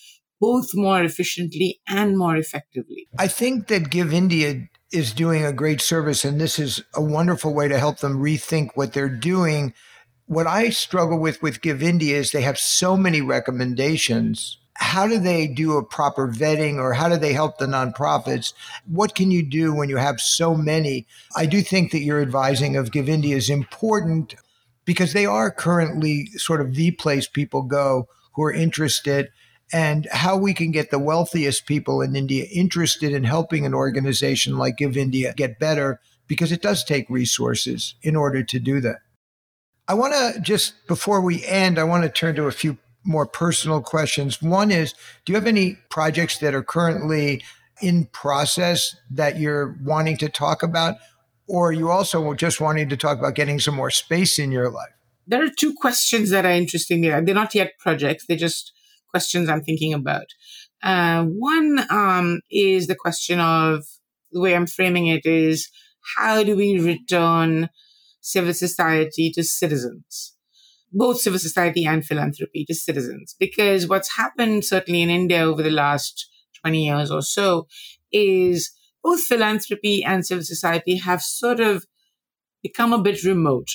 both 0.42 0.74
more 0.74 1.04
efficiently 1.04 1.80
and 1.88 2.18
more 2.18 2.36
effectively. 2.36 3.08
I 3.18 3.28
think 3.28 3.68
that 3.68 3.92
Give 3.92 4.12
India 4.12 4.68
is 4.92 5.14
doing 5.14 5.46
a 5.46 5.54
great 5.54 5.80
service, 5.80 6.26
and 6.26 6.42
this 6.42 6.58
is 6.60 6.84
a 6.96 7.02
wonderful 7.02 7.54
way 7.54 7.68
to 7.68 7.78
help 7.78 8.00
them 8.00 8.18
rethink 8.18 8.72
what 8.74 8.92
they're 8.92 9.08
doing. 9.08 9.74
What 10.26 10.48
I 10.48 10.72
struggle 10.72 11.20
with 11.20 11.42
with 11.42 11.62
Give 11.62 11.84
India 11.84 12.18
is 12.18 12.32
they 12.32 12.42
have 12.42 12.58
so 12.58 12.98
many 12.98 13.22
recommendations. 13.22 14.58
How 14.76 15.06
do 15.08 15.20
they 15.20 15.48
do 15.48 15.78
a 15.78 15.86
proper 15.86 16.28
vetting 16.28 16.78
or 16.78 16.94
how 16.94 17.08
do 17.08 17.18
they 17.18 17.34
help 17.34 17.60
the 17.60 17.68
nonprofits? 17.68 18.54
What 18.88 19.14
can 19.14 19.30
you 19.30 19.48
do 19.48 19.76
when 19.76 19.90
you 19.90 19.98
have 19.98 20.20
so 20.20 20.56
many? 20.56 21.06
I 21.36 21.46
do 21.46 21.62
think 21.62 21.92
that 21.92 22.00
your 22.00 22.20
advising 22.20 22.76
of 22.76 22.92
Give 22.92 23.08
India 23.08 23.36
is 23.36 23.50
important 23.50 24.34
because 24.86 25.14
they 25.14 25.26
are 25.26 25.52
currently 25.52 26.26
sort 26.38 26.62
of 26.62 26.74
the 26.74 26.92
place 26.92 27.28
people 27.28 27.62
go 27.62 28.08
who 28.34 28.44
are 28.44 28.52
interested 28.52 29.30
and 29.72 30.08
how 30.12 30.38
we 30.38 30.54
can 30.54 30.72
get 30.72 30.92
the 30.92 31.00
wealthiest 31.00 31.66
people 31.66 32.02
in 32.02 32.16
India 32.16 32.46
interested 32.52 33.14
in 33.14 33.24
helping 33.24 33.66
an 33.66 33.74
organization 33.74 34.58
like 34.58 34.78
Give 34.78 34.98
India 34.98 35.34
get 35.36 35.60
better 35.60 36.00
because 36.28 36.52
it 36.52 36.62
does 36.62 36.84
take 36.84 37.10
resources 37.10 37.96
in 38.02 38.16
order 38.16 38.44
to 38.44 38.60
do 38.60 38.82
that. 38.82 39.00
I 39.88 39.94
want 39.94 40.14
to 40.14 40.40
just 40.42 40.88
before 40.88 41.22
we 41.22 41.46
end, 41.46 41.78
I 41.78 41.84
want 41.84 42.04
to 42.04 42.10
turn 42.10 42.36
to 42.36 42.46
a 42.46 42.52
few 42.52 42.78
more 43.04 43.26
personal 43.26 43.82
questions. 43.82 44.42
One 44.42 44.72
is 44.72 44.94
Do 45.26 45.34
you 45.34 45.36
have 45.36 45.48
any 45.48 45.78
projects 45.90 46.38
that 46.40 46.54
are 46.54 46.64
currently 46.64 47.44
in 47.82 48.06
process 48.06 48.96
that 49.10 49.40
you're 49.40 49.76
wanting 49.84 50.18
to 50.18 50.30
talk 50.30 50.64
about? 50.64 50.98
Or 51.48 51.70
are 51.70 51.74
you 51.74 51.90
also 51.90 52.34
just 52.34 52.62
wanting 52.62 52.88
to 52.90 52.98
talk 52.98 53.20
about 53.20 53.36
getting 53.36 53.60
some 53.60 53.76
more 53.76 53.92
space 53.92 54.40
in 54.40 54.52
your 54.52 54.70
life? 54.70 54.94
There 55.28 55.44
are 55.44 55.50
two 55.50 55.74
questions 55.74 56.30
that 56.30 56.46
are 56.46 56.52
interesting. 56.52 57.04
Here. 57.04 57.22
They're 57.22 57.36
not 57.36 57.56
yet 57.56 57.78
projects, 57.80 58.26
they're 58.26 58.38
just 58.38 58.72
questions 59.12 59.50
I'm 59.50 59.62
thinking 59.62 59.94
about. 59.94 60.28
Uh, 60.82 61.26
one 61.26 61.86
um, 61.90 62.40
is 62.50 62.88
the 62.88 62.96
question 62.96 63.40
of 63.40 63.84
the 64.32 64.42
way 64.42 64.56
I'm 64.56 64.68
framing 64.68 65.08
it 65.08 65.26
is 65.26 65.70
how 66.18 66.44
do 66.44 66.56
we 66.56 66.80
return 66.80 67.70
civil 68.22 68.54
society 68.54 69.32
to 69.36 69.44
citizens? 69.44 70.36
Both 70.92 71.22
civil 71.22 71.40
society 71.40 71.86
and 71.86 72.06
philanthropy 72.06 72.66
to 72.66 72.74
citizens. 72.74 73.36
Because 73.40 73.88
what's 73.88 74.18
happened, 74.18 74.66
certainly 74.66 75.02
in 75.02 75.10
India 75.10 75.42
over 75.42 75.62
the 75.62 75.70
last 75.70 76.28
20 76.62 76.86
years 76.86 77.12
or 77.12 77.22
so, 77.22 77.68
is 78.12 78.72
both 79.04 79.22
philanthropy 79.22 80.04
and 80.04 80.26
civil 80.26 80.44
society 80.44 80.98
have 80.98 81.22
sort 81.22 81.60
of 81.60 81.86
become 82.62 82.94
a 82.94 83.02
bit 83.02 83.24
remote. 83.24 83.70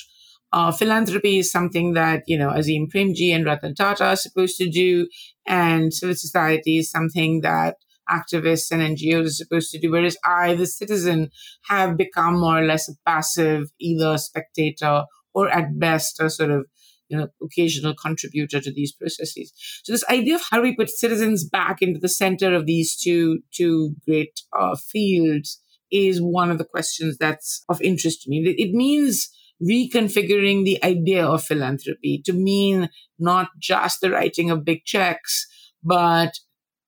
Uh, 0.53 0.71
philanthropy 0.71 1.39
is 1.39 1.51
something 1.51 1.93
that, 1.93 2.23
you 2.25 2.37
know, 2.37 2.49
Azim 2.49 2.87
Premji 2.87 3.35
and 3.35 3.45
Ratan 3.45 3.75
Tata 3.75 4.05
are 4.05 4.15
supposed 4.15 4.55
to 4.57 4.69
do, 4.69 5.07
and 5.47 5.93
civil 5.93 6.15
society 6.15 6.77
is 6.77 6.91
something 6.91 7.41
that 7.41 7.77
activists 8.09 8.71
and 8.71 8.97
NGOs 8.97 9.25
are 9.25 9.29
supposed 9.29 9.71
to 9.71 9.79
do, 9.79 9.91
whereas 9.91 10.17
I, 10.25 10.55
the 10.55 10.65
citizen, 10.65 11.29
have 11.67 11.97
become 11.97 12.39
more 12.39 12.59
or 12.59 12.65
less 12.65 12.89
a 12.89 12.93
passive, 13.05 13.69
either 13.79 14.17
spectator 14.17 15.03
or 15.33 15.49
at 15.49 15.77
best 15.79 16.19
a 16.21 16.29
sort 16.29 16.51
of 16.51 16.65
you 17.09 17.17
know, 17.17 17.27
occasional 17.41 17.93
contributor 17.95 18.59
to 18.59 18.71
these 18.71 18.91
processes. 18.91 19.53
So 19.83 19.93
this 19.93 20.03
idea 20.09 20.35
of 20.35 20.41
how 20.49 20.61
we 20.61 20.75
put 20.75 20.89
citizens 20.89 21.47
back 21.47 21.81
into 21.81 21.99
the 21.99 22.09
center 22.09 22.53
of 22.53 22.65
these 22.65 22.97
two 22.97 23.39
two 23.53 23.95
great 24.05 24.41
uh, 24.57 24.75
fields 24.75 25.61
is 25.89 26.21
one 26.21 26.51
of 26.51 26.57
the 26.57 26.65
questions 26.65 27.17
that's 27.17 27.63
of 27.69 27.81
interest 27.81 28.23
to 28.23 28.29
me. 28.29 28.43
It 28.57 28.73
means 28.73 29.29
reconfiguring 29.61 30.65
the 30.65 30.83
idea 30.83 31.25
of 31.25 31.43
philanthropy 31.43 32.21
to 32.25 32.33
mean 32.33 32.89
not 33.17 33.49
just 33.59 34.01
the 34.01 34.11
writing 34.11 34.51
of 34.51 34.65
big 34.65 34.85
checks, 34.85 35.47
but 35.83 36.33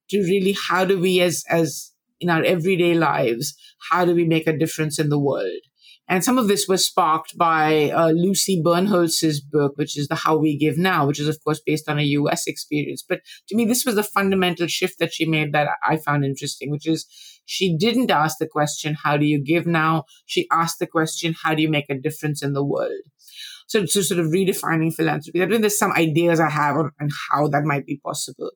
to 0.10 0.20
really 0.20 0.56
how 0.68 0.86
do 0.86 1.00
we 1.00 1.22
as 1.22 1.44
as 1.50 1.92
in 2.20 2.30
our 2.30 2.44
everyday 2.44 2.94
lives, 2.94 3.56
how 3.90 4.06
do 4.06 4.14
we 4.14 4.26
make 4.26 4.48
a 4.48 4.58
difference 4.58 5.00
in 5.00 5.10
the 5.10 5.20
world? 5.20 5.62
And 6.10 6.24
some 6.24 6.40
of 6.40 6.48
this 6.48 6.68
was 6.68 6.88
sparked 6.88 7.38
by 7.38 7.92
uh, 7.92 8.10
Lucy 8.10 8.60
Bernholz's 8.66 9.40
book, 9.40 9.74
which 9.76 9.96
is 9.96 10.08
The 10.08 10.16
How 10.16 10.38
We 10.38 10.58
Give 10.58 10.76
Now, 10.76 11.06
which 11.06 11.20
is, 11.20 11.28
of 11.28 11.38
course, 11.44 11.62
based 11.64 11.88
on 11.88 12.00
a 12.00 12.04
US 12.04 12.48
experience. 12.48 13.06
But 13.08 13.22
to 13.48 13.56
me, 13.56 13.66
this 13.66 13.86
was 13.86 13.94
the 13.94 14.02
fundamental 14.02 14.66
shift 14.66 14.98
that 14.98 15.14
she 15.14 15.28
made 15.28 15.54
that 15.54 15.70
I 15.88 15.98
found 15.98 16.26
interesting, 16.26 16.72
which 16.72 16.88
is 16.88 17.06
she 17.50 17.76
didn't 17.76 18.12
ask 18.12 18.38
the 18.38 18.48
question, 18.48 18.96
How 19.04 19.18
do 19.18 19.26
you 19.26 19.44
give 19.44 19.66
now? 19.66 20.04
She 20.28 20.48
asked 20.52 20.78
the 20.78 20.86
question, 20.86 21.34
How 21.44 21.56
do 21.56 21.64
you 21.64 21.70
make 21.70 21.90
a 21.90 21.98
difference 21.98 22.44
in 22.44 22.54
the 22.54 22.64
world? 22.64 23.02
So, 23.68 23.88
so 23.88 24.02
sort 24.02 24.20
of 24.20 24.28
redefining 24.28 24.94
philanthropy. 24.94 25.42
I 25.42 25.48
mean, 25.48 25.62
there's 25.62 25.78
some 25.78 25.92
ideas 25.94 26.40
I 26.40 26.50
have 26.50 26.76
on, 26.76 26.92
on 27.02 27.10
how 27.32 27.48
that 27.48 27.64
might 27.64 27.88
be 27.88 28.00
possible. 28.06 28.52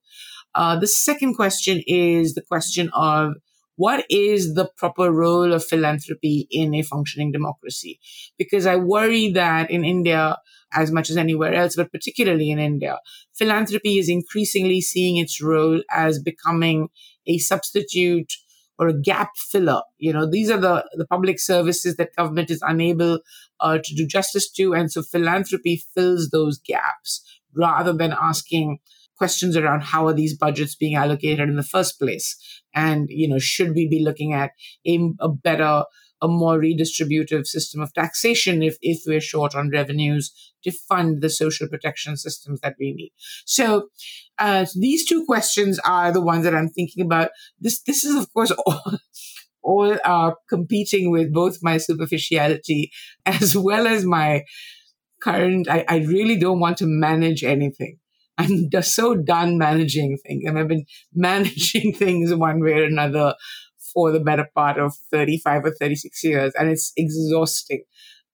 Uh, 0.53 0.77
the 0.77 0.87
second 0.87 1.33
question 1.33 1.81
is 1.87 2.35
the 2.35 2.43
question 2.43 2.91
of 2.93 3.33
what 3.77 4.05
is 4.11 4.53
the 4.53 4.69
proper 4.77 5.11
role 5.11 5.53
of 5.53 5.65
philanthropy 5.65 6.47
in 6.51 6.75
a 6.75 6.83
functioning 6.83 7.31
democracy? 7.31 7.99
Because 8.37 8.67
I 8.67 8.75
worry 8.75 9.31
that 9.31 9.71
in 9.71 9.83
India, 9.83 10.37
as 10.71 10.91
much 10.91 11.09
as 11.09 11.17
anywhere 11.17 11.55
else, 11.55 11.75
but 11.75 11.91
particularly 11.91 12.51
in 12.51 12.59
India, 12.59 12.99
philanthropy 13.33 13.97
is 13.97 14.07
increasingly 14.07 14.81
seeing 14.81 15.17
its 15.17 15.41
role 15.41 15.81
as 15.91 16.21
becoming 16.21 16.89
a 17.25 17.39
substitute 17.39 18.33
or 18.79 18.87
a 18.87 18.99
gap 18.99 19.31
filler. 19.37 19.81
You 19.97 20.13
know, 20.13 20.29
these 20.29 20.49
are 20.49 20.59
the, 20.59 20.85
the 20.93 21.07
public 21.07 21.39
services 21.39 21.95
that 21.97 22.15
government 22.15 22.49
is 22.49 22.61
unable 22.65 23.19
uh, 23.59 23.79
to 23.83 23.95
do 23.95 24.07
justice 24.07 24.51
to. 24.53 24.73
And 24.73 24.91
so 24.91 25.01
philanthropy 25.01 25.83
fills 25.95 26.29
those 26.29 26.57
gaps 26.59 27.23
rather 27.55 27.93
than 27.93 28.15
asking 28.19 28.79
questions 29.17 29.55
around 29.55 29.81
how 29.81 30.07
are 30.07 30.13
these 30.13 30.35
budgets 30.35 30.75
being 30.75 30.95
allocated 30.95 31.47
in 31.47 31.55
the 31.55 31.63
first 31.63 31.99
place 31.99 32.35
and 32.73 33.07
you 33.09 33.27
know 33.27 33.39
should 33.39 33.73
we 33.75 33.87
be 33.87 34.03
looking 34.03 34.33
at 34.33 34.51
a, 34.87 34.99
a 35.19 35.29
better 35.29 35.83
a 36.23 36.27
more 36.27 36.57
redistributive 36.57 37.45
system 37.45 37.81
of 37.81 37.93
taxation 37.93 38.63
if, 38.63 38.77
if 38.81 39.01
we're 39.05 39.21
short 39.21 39.53
on 39.53 39.69
revenues 39.69 40.31
to 40.63 40.71
fund 40.71 41.21
the 41.21 41.29
social 41.29 41.67
protection 41.67 42.15
systems 42.15 42.61
that 42.61 42.75
we 42.79 42.93
need. 42.93 43.11
So 43.45 43.89
uh, 44.39 44.65
these 44.73 45.05
two 45.05 45.25
questions 45.25 45.79
are 45.79 46.11
the 46.11 46.21
ones 46.21 46.45
that 46.45 46.55
I'm 46.55 46.69
thinking 46.69 47.05
about. 47.05 47.29
This 47.59 47.81
this 47.83 48.05
is 48.05 48.15
of 48.15 48.31
course 48.33 48.51
all, 48.65 48.81
all 49.61 49.97
uh, 50.05 50.31
competing 50.49 51.11
with 51.11 51.33
both 51.33 51.57
my 51.61 51.77
superficiality 51.77 52.91
as 53.25 53.55
well 53.55 53.85
as 53.85 54.05
my 54.05 54.45
current. 55.21 55.67
I, 55.69 55.85
I 55.87 55.97
really 55.97 56.37
don't 56.37 56.61
want 56.61 56.77
to 56.77 56.85
manage 56.87 57.43
anything. 57.43 57.99
I'm 58.37 58.69
so 58.81 59.15
done 59.15 59.57
managing 59.57 60.17
things. 60.25 60.43
And 60.45 60.57
I've 60.57 60.67
been 60.67 60.85
managing 61.13 61.93
things 61.93 62.33
one 62.33 62.61
way 62.61 62.73
or 62.73 62.83
another 62.83 63.35
for 63.93 64.11
the 64.11 64.19
better 64.19 64.47
part 64.55 64.77
of 64.77 64.95
35 65.11 65.65
or 65.65 65.71
36 65.71 66.23
years, 66.23 66.53
and 66.57 66.69
it's 66.69 66.91
exhausting. 66.97 67.83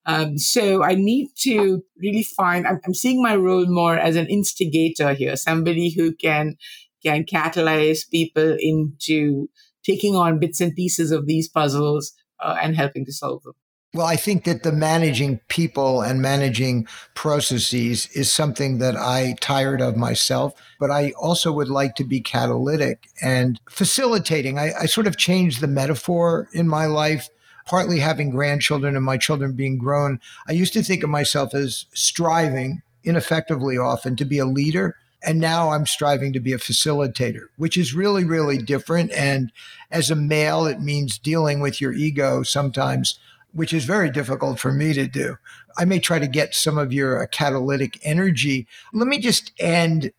Um, 0.05 0.37
so 0.37 0.83
I 0.83 0.95
need 0.95 1.29
to 1.41 1.83
really 1.97 2.23
find, 2.23 2.65
I'm, 2.65 2.79
I'm, 2.85 2.93
seeing 2.93 3.21
my 3.21 3.35
role 3.35 3.67
more 3.67 3.97
as 3.97 4.15
an 4.15 4.27
instigator 4.27 5.13
here, 5.13 5.35
somebody 5.35 5.93
who 5.93 6.15
can, 6.15 6.55
can 7.03 7.25
catalyze 7.25 8.09
people 8.09 8.55
into 8.59 9.49
taking 9.83 10.15
on 10.15 10.39
bits 10.39 10.61
and 10.61 10.75
pieces 10.75 11.11
of 11.11 11.27
these 11.27 11.47
puzzles 11.47 12.13
uh, 12.39 12.55
and 12.61 12.75
helping 12.75 13.05
to 13.05 13.13
solve 13.13 13.43
them. 13.43 13.53
Well, 13.93 14.05
I 14.05 14.17
think 14.17 14.43
that 14.43 14.61
the 14.61 14.71
managing 14.71 15.39
people 15.47 16.01
and 16.01 16.21
managing 16.21 16.87
processes 17.15 18.07
is 18.13 18.31
something 18.31 18.77
that 18.77 18.95
I 18.95 19.35
tired 19.41 19.81
of 19.81 19.97
myself, 19.97 20.53
but 20.79 20.91
I 20.91 21.11
also 21.19 21.51
would 21.51 21.69
like 21.69 21.95
to 21.95 22.03
be 22.03 22.21
catalytic 22.21 23.07
and 23.19 23.59
facilitating. 23.67 24.59
I, 24.59 24.73
I 24.81 24.85
sort 24.85 25.07
of 25.07 25.17
changed 25.17 25.59
the 25.59 25.67
metaphor 25.67 26.49
in 26.53 26.67
my 26.67 26.85
life 26.85 27.29
partly 27.69 27.99
having 27.99 28.31
grandchildren 28.31 28.95
and 28.95 29.05
my 29.05 29.15
children 29.15 29.51
being 29.53 29.77
grown, 29.77 30.19
I 30.47 30.53
used 30.53 30.73
to 30.73 30.81
think 30.81 31.03
of 31.03 31.09
myself 31.11 31.53
as 31.53 31.85
striving, 31.93 32.81
ineffectively 33.03 33.77
often, 33.77 34.15
to 34.15 34.25
be 34.25 34.39
a 34.39 34.45
leader. 34.45 34.95
And 35.21 35.39
now 35.39 35.69
I'm 35.69 35.85
striving 35.85 36.33
to 36.33 36.39
be 36.39 36.51
a 36.51 36.57
facilitator, 36.57 37.43
which 37.57 37.77
is 37.77 37.93
really, 37.93 38.23
really 38.23 38.57
different. 38.57 39.11
And 39.11 39.51
as 39.91 40.09
a 40.09 40.15
male, 40.15 40.65
it 40.65 40.81
means 40.81 41.19
dealing 41.19 41.59
with 41.59 41.79
your 41.79 41.93
ego 41.93 42.41
sometimes 42.41 43.19
which 43.53 43.73
is 43.73 43.85
very 43.85 44.09
difficult 44.09 44.59
for 44.59 44.71
me 44.71 44.93
to 44.93 45.07
do. 45.07 45.37
I 45.77 45.85
may 45.85 45.99
try 45.99 46.19
to 46.19 46.27
get 46.27 46.53
some 46.53 46.77
of 46.77 46.93
your 46.93 47.21
uh, 47.21 47.27
catalytic 47.27 47.99
energy. 48.03 48.67
Let 48.93 49.07
me 49.07 49.19
just 49.19 49.51
end 49.59 50.11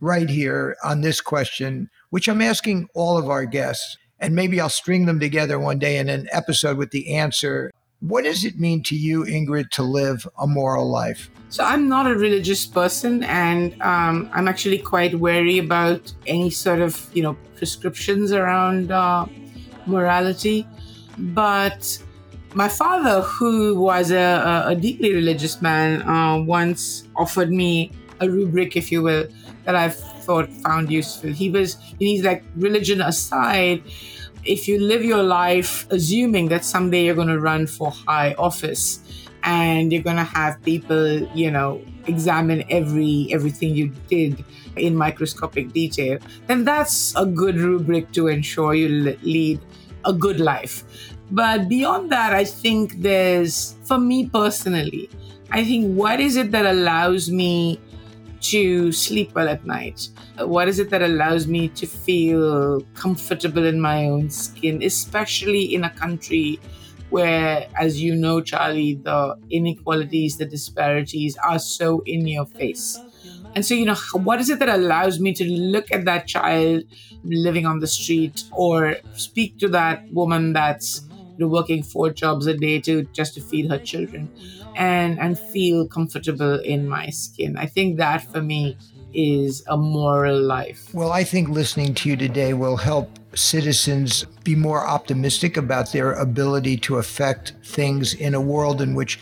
right 0.00 0.28
here 0.28 0.76
on 0.82 1.00
this 1.00 1.20
question, 1.20 1.90
which 2.10 2.28
I'm 2.28 2.42
asking 2.42 2.88
all 2.94 3.16
of 3.16 3.28
our 3.28 3.44
guests, 3.44 3.96
and 4.18 4.34
maybe 4.34 4.60
I'll 4.60 4.68
string 4.68 5.06
them 5.06 5.20
together 5.20 5.58
one 5.58 5.78
day 5.78 5.98
in 5.98 6.08
an 6.08 6.28
episode 6.32 6.76
with 6.76 6.90
the 6.90 7.14
answer. 7.14 7.70
What 8.00 8.24
does 8.24 8.44
it 8.44 8.58
mean 8.58 8.82
to 8.84 8.96
you, 8.96 9.24
Ingrid, 9.24 9.70
to 9.72 9.82
live 9.82 10.26
a 10.38 10.46
moral 10.46 10.90
life? 10.90 11.30
So, 11.50 11.64
I'm 11.64 11.88
not 11.88 12.06
a 12.06 12.14
religious 12.14 12.64
person, 12.64 13.24
and 13.24 13.80
um, 13.82 14.30
I'm 14.32 14.48
actually 14.48 14.78
quite 14.78 15.14
wary 15.18 15.58
about 15.58 16.12
any 16.26 16.48
sort 16.48 16.80
of, 16.80 17.10
you 17.12 17.22
know, 17.22 17.36
prescriptions 17.56 18.32
around 18.32 18.90
uh, 18.90 19.26
morality. 19.86 20.66
But 21.18 21.98
my 22.54 22.68
father, 22.68 23.22
who 23.22 23.80
was 23.80 24.10
a, 24.10 24.64
a 24.66 24.74
deeply 24.74 25.14
religious 25.14 25.62
man, 25.62 26.02
uh, 26.02 26.38
once 26.38 27.04
offered 27.16 27.50
me 27.50 27.92
a 28.20 28.28
rubric, 28.28 28.76
if 28.76 28.90
you 28.90 29.02
will, 29.02 29.26
that 29.64 29.76
I've 29.76 29.94
thought 29.94 30.50
found 30.62 30.90
useful. 30.90 31.30
He 31.30 31.50
was, 31.50 31.76
he's 31.98 32.24
like, 32.24 32.42
religion 32.56 33.00
aside, 33.00 33.82
if 34.44 34.66
you 34.66 34.80
live 34.80 35.04
your 35.04 35.22
life 35.22 35.86
assuming 35.90 36.48
that 36.48 36.64
someday 36.64 37.04
you're 37.04 37.14
going 37.14 37.28
to 37.28 37.40
run 37.40 37.66
for 37.66 37.90
high 37.90 38.34
office 38.34 39.00
and 39.42 39.92
you're 39.92 40.02
going 40.02 40.16
to 40.16 40.24
have 40.24 40.62
people, 40.62 41.20
you 41.36 41.50
know, 41.50 41.82
examine 42.06 42.64
every 42.70 43.28
everything 43.30 43.74
you 43.74 43.92
did 44.08 44.42
in 44.76 44.96
microscopic 44.96 45.72
detail, 45.72 46.18
then 46.46 46.64
that's 46.64 47.14
a 47.16 47.26
good 47.26 47.56
rubric 47.56 48.10
to 48.12 48.28
ensure 48.28 48.74
you 48.74 48.88
lead 49.22 49.60
a 50.04 50.12
good 50.12 50.40
life. 50.40 50.84
But 51.30 51.68
beyond 51.68 52.10
that, 52.10 52.32
I 52.32 52.44
think 52.44 53.00
there's, 53.00 53.76
for 53.84 53.98
me 53.98 54.28
personally, 54.28 55.08
I 55.50 55.64
think 55.64 55.94
what 55.96 56.20
is 56.20 56.36
it 56.36 56.50
that 56.50 56.66
allows 56.66 57.30
me 57.30 57.80
to 58.40 58.90
sleep 58.92 59.34
well 59.34 59.48
at 59.48 59.64
night? 59.64 60.08
What 60.38 60.68
is 60.68 60.78
it 60.78 60.90
that 60.90 61.02
allows 61.02 61.46
me 61.46 61.68
to 61.68 61.86
feel 61.86 62.80
comfortable 62.94 63.64
in 63.64 63.80
my 63.80 64.06
own 64.06 64.30
skin, 64.30 64.82
especially 64.82 65.74
in 65.74 65.84
a 65.84 65.90
country 65.90 66.58
where, 67.10 67.68
as 67.78 68.00
you 68.00 68.14
know, 68.14 68.40
Charlie, 68.40 68.94
the 68.94 69.36
inequalities, 69.50 70.36
the 70.36 70.46
disparities 70.46 71.36
are 71.38 71.58
so 71.58 72.02
in 72.06 72.26
your 72.26 72.46
face. 72.46 72.98
And 73.54 73.66
so, 73.66 73.74
you 73.74 73.84
know, 73.84 73.96
what 74.14 74.40
is 74.40 74.48
it 74.48 74.60
that 74.60 74.68
allows 74.68 75.18
me 75.18 75.32
to 75.34 75.44
look 75.44 75.90
at 75.90 76.04
that 76.04 76.28
child 76.28 76.84
living 77.24 77.66
on 77.66 77.80
the 77.80 77.86
street 77.88 78.44
or 78.52 78.96
speak 79.14 79.58
to 79.58 79.68
that 79.68 80.10
woman 80.12 80.52
that's 80.52 81.02
working 81.48 81.82
four 81.82 82.10
jobs 82.10 82.46
a 82.46 82.54
day 82.54 82.80
to 82.80 83.04
just 83.12 83.34
to 83.34 83.40
feed 83.40 83.70
her 83.70 83.78
children 83.78 84.30
and 84.76 85.18
and 85.18 85.38
feel 85.38 85.86
comfortable 85.86 86.58
in 86.60 86.88
my 86.88 87.08
skin. 87.10 87.56
I 87.56 87.66
think 87.66 87.98
that 87.98 88.30
for 88.30 88.42
me 88.42 88.76
is 89.12 89.64
a 89.66 89.76
moral 89.76 90.40
life. 90.40 90.92
Well, 90.94 91.12
I 91.12 91.24
think 91.24 91.48
listening 91.48 91.94
to 91.96 92.08
you 92.08 92.16
today 92.16 92.54
will 92.54 92.76
help 92.76 93.18
citizens 93.34 94.24
be 94.44 94.54
more 94.54 94.86
optimistic 94.86 95.56
about 95.56 95.92
their 95.92 96.12
ability 96.12 96.76
to 96.78 96.96
affect 96.96 97.54
things 97.64 98.14
in 98.14 98.34
a 98.34 98.40
world 98.40 98.80
in 98.80 98.94
which 98.94 99.20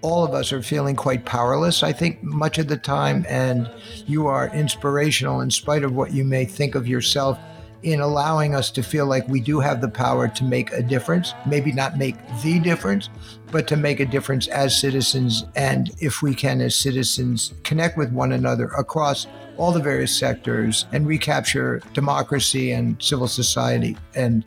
all 0.00 0.24
of 0.24 0.32
us 0.32 0.52
are 0.52 0.62
feeling 0.62 0.94
quite 0.94 1.24
powerless, 1.24 1.82
I 1.82 1.92
think, 1.92 2.22
much 2.22 2.58
of 2.58 2.68
the 2.68 2.76
time. 2.76 3.26
And 3.28 3.68
you 4.06 4.26
are 4.26 4.48
inspirational 4.54 5.40
in 5.40 5.50
spite 5.50 5.82
of 5.82 5.94
what 5.94 6.12
you 6.12 6.24
may 6.24 6.44
think 6.44 6.74
of 6.74 6.86
yourself 6.86 7.38
in 7.82 8.00
allowing 8.00 8.54
us 8.54 8.70
to 8.72 8.82
feel 8.82 9.06
like 9.06 9.26
we 9.28 9.40
do 9.40 9.60
have 9.60 9.80
the 9.80 9.88
power 9.88 10.28
to 10.28 10.44
make 10.44 10.72
a 10.72 10.82
difference, 10.82 11.34
maybe 11.46 11.72
not 11.72 11.96
make 11.96 12.16
the 12.42 12.58
difference, 12.58 13.08
but 13.50 13.68
to 13.68 13.76
make 13.76 14.00
a 14.00 14.06
difference 14.06 14.48
as 14.48 14.78
citizens. 14.78 15.44
And 15.54 15.90
if 16.00 16.22
we 16.22 16.34
can, 16.34 16.60
as 16.60 16.74
citizens, 16.74 17.54
connect 17.62 17.96
with 17.96 18.12
one 18.12 18.32
another 18.32 18.66
across 18.78 19.26
all 19.56 19.72
the 19.72 19.80
various 19.80 20.16
sectors 20.16 20.86
and 20.92 21.06
recapture 21.06 21.82
democracy 21.92 22.72
and 22.72 23.00
civil 23.02 23.28
society. 23.28 23.96
And 24.14 24.44